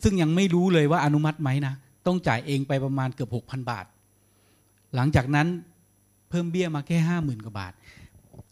[0.03, 1.73] ซึ่งยังไม่รู้เลยว่าอนุมัติไหมนะ
[2.05, 3.85] ต้องจ่ายเองไปประมาณเกือบ6,000 บาท
[4.95, 5.47] หลังจากนั้น
[6.29, 7.73] เพิ่มเบี้ยมาแค่ห้าหมื่นกว่าบาท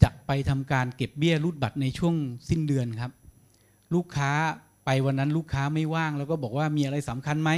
[0.02, 2.14] จะไปทำการเก็บเบี้ยรูดบัตรในช่วง
[2.48, 3.12] สิ้นเดือนครับ
[3.94, 4.30] ลูกค้า
[4.90, 7.50] ไปวันนั้นลูกค้าไม่ว่าง แล้วก็บอกว่ามีอะไรสำคัญไหม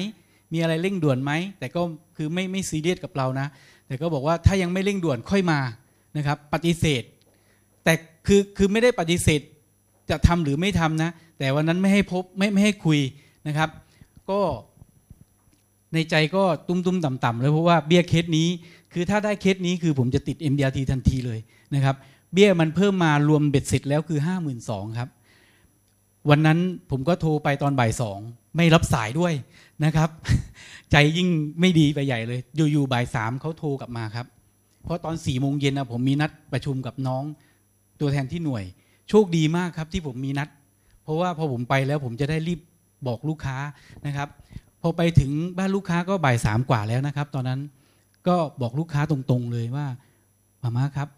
[0.52, 1.82] มีอะไรเร่งด่วนไหมแต่ก็
[2.16, 3.46] คือไม่ไม่ซีเรียสกับเรานะ
[3.86, 5.60] แต่ก็บอกว่าถ้ายังไม่เร่งด่วนค่อยมา
[6.16, 7.02] นะครับ ปฏิเสธ
[7.84, 7.92] แต่
[8.26, 9.40] คือคือไม่ได้ปฏิเสธ
[10.10, 12.98] จะทำหรือไม่ทำนะ แต่วันนั้นไม่ให้พบไม่ไม่ให้คุย
[13.46, 13.68] นะครับ
[14.30, 14.40] ก็
[15.94, 18.48] ในใจก็ตุ้มตุ้มต่ำต่ำๆเลยเพราะว่าเบี้ยเคสนี้
[18.92, 21.38] คือถ้าได้เคสนี้คือผมจะติด MDRT ทันทีเลย
[21.74, 21.96] นะครับ
[22.32, 25.08] เบี้ยมันเพิ่มมารวมเบ็ดเสร็จแล้วคือ 5 2 0 0 0ครับ
[26.28, 26.58] วันนั้น
[26.90, 28.18] ผมก็โทรไปตอนบ่ายสอง
[28.56, 29.32] ไม่รับสายด้วย
[29.84, 30.10] นะครับ
[30.90, 31.28] ใจยิ่ง
[31.60, 32.40] ไม่ดีไปใหญ่เลย
[32.72, 34.26] อยู่ๆบ่ายสามเขาโทรกลับมาครับ
[34.82, 37.22] เพราะตอนสี่โมงเย็นนะผมมีนัดประชุมกับน้อง
[38.00, 38.64] ตัวแทนที่หน่วย
[39.08, 40.48] โชคดีมากครับที่ผมมีนัด
[41.02, 42.60] เพราะว่าพอผมไปแล้วผมจะได้รีบ
[43.06, 43.56] บอกลูกค้า
[44.06, 44.28] นะครับ
[44.82, 47.60] พอไปถึงบ้านลูกค้าก็บ่ายสามกว่าแล้วนะครับ ตอนนั้น
[48.28, 49.86] ก็บอกลูกค้าตรงๆเลยว่า
[50.62, 51.08] มาม่าครับ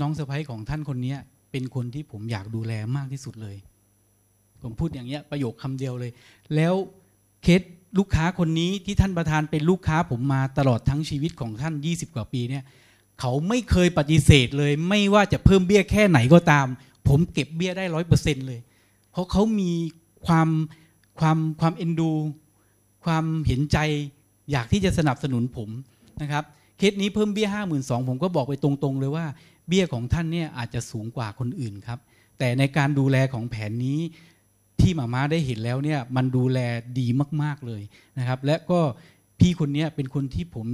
[0.00, 1.14] น้องสะพ้ยของท่านคนนี้
[1.58, 3.56] เป็นคนที่ผมอยากดูแลมากที่สุดเลย
[4.62, 6.10] ผมพูดอย่างเงี้ยประโยคคำเดียวเลย
[6.54, 6.74] แล้ว
[7.42, 7.62] เคส
[7.98, 12.64] ลูกค้าคนนี้ที่ท่านประธานเป็นลูกค้าผมมาตลอดทั้งชีวิตของท่าน 20 กว่าปีเนี่ย
[13.20, 16.66] เขาไม่เคยปฏิเสธเลย ไม่ว่าจะเพิ่มเบี้ยแค่ไหนก็ตาม
[17.08, 18.60] ผมเก็บเบี้ยได้ร้อยเปอร์เซ็นต์เลย
[19.12, 19.72] เพราะเขามี
[20.26, 20.48] ความ
[21.18, 22.10] ความความเอ็นดู
[23.04, 23.78] ความเห็นใจ
[24.50, 25.68] อยากที่จะสนับสนุนผม
[26.22, 26.44] นะครับ
[26.78, 29.26] เคสนี้เพิ่มเบี้ยห้าหมื่นสองผมก็บอกไปตรงๆเลยว่า
[29.68, 31.98] เบี้ยของท่านเนี่ยอาจจะสูงกว่าคนอื่นครับ
[32.38, 33.98] แต่ในการดูแลของแผนนี้
[34.80, 36.58] ที่หมาม่าได้เห็นแล้วเนี่ยมันดูแล
[36.98, 37.06] ดี
[37.42, 37.82] มาก ๆเลย
[38.18, 38.80] นะครับ และก็
[39.40, 40.66] พี่คนนี้เป็นคนที่ผม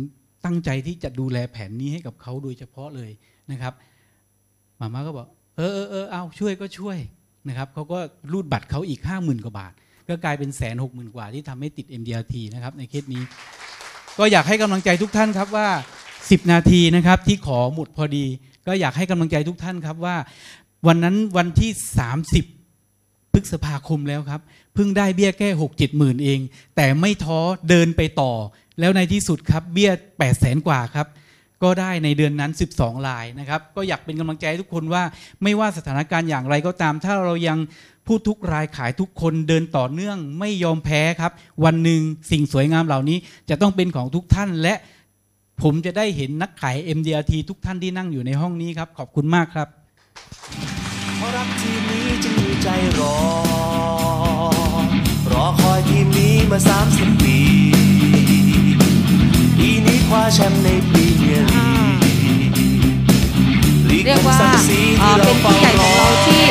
[0.45, 3.11] ตั้งใจที่จะดูแลแผนนี้ให้กับเขาโดยเฉพาะเลย
[3.51, 3.73] นะครับ
[4.79, 5.27] หมาม่าก็บอก
[5.57, 6.99] เออเออเออเอาช่วยก็ช่วย
[7.49, 7.99] นะครับเขาก็
[8.33, 9.73] รูดบัตรเขาอีกห้าหมื่นกว่าบาท
[10.09, 13.23] ก็กลายเป็นแสนหกหมื่นกว่าที่ทำให้ติด MDRT นะครับในเคสนี้
[14.19, 15.69] ก็อยากให้กำลังใจทุกท่านครับว่า
[16.13, 18.25] 10 นาทีนะครับที่ขอหมดพอดี
[18.67, 20.17] ก็อยากให้กำลังใจทุกท่านครับว่า
[20.87, 21.71] วันนั้นวันที่
[22.53, 24.41] 30พฤษภาคมแล้วครับ
[24.75, 26.41] เพิ่งได้เบี้ยแค่6 7หมื่นเอง
[26.77, 27.39] แต่ไม่ท้อ
[27.69, 28.33] เดินไปต่อ
[28.81, 31.07] แล้วในที่สุดครับเบี้ย8แสนกว่าครับ
[31.63, 35.03] ก็ได้ในเดือนนั้น 12 ลายนะครับ ก็อยากเป็นกำลังใจให้ทุกคนว่า
[35.43, 37.59] ไม่ว่าสถานการณ์อย่างไรก็ตาม ถ้าเรายัง
[38.07, 41.33] พูดทุกรายขายทุกคนเดินต่อเนื่องไม่ยอมแพ้ครับ
[41.65, 42.01] วันหนึ่ง
[42.31, 43.19] สิ่งสวยงามเหล่านี้
[43.51, 44.75] จะต้องเป็นของทุกท่านและ
[45.63, 49.69] ผมจะได้เห็นนักขาย MDRT ทุกท่านที่นั่งอยู่ในห้องนี้ครับ ขอบคุณมากครับ
[51.17, 53.17] เพราะรักทีมนี้จึงมีใจรอ
[55.33, 56.59] รอคอยทีมนี้มา
[56.91, 57.37] 30 ปี
[59.59, 62.59] ปีนี้คว้าแชมป์ในพรีเมียร์ลีก
[63.91, 66.43] ลีกเรียกว่าแห่งศักดิ์ศรีเอ่อที่เป็นผู้ใหญ่ของเราที่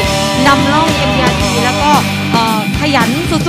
[0.47, 1.91] นำร่อง MDRT แล้วก็
[2.33, 3.41] เอ่อขยันสุด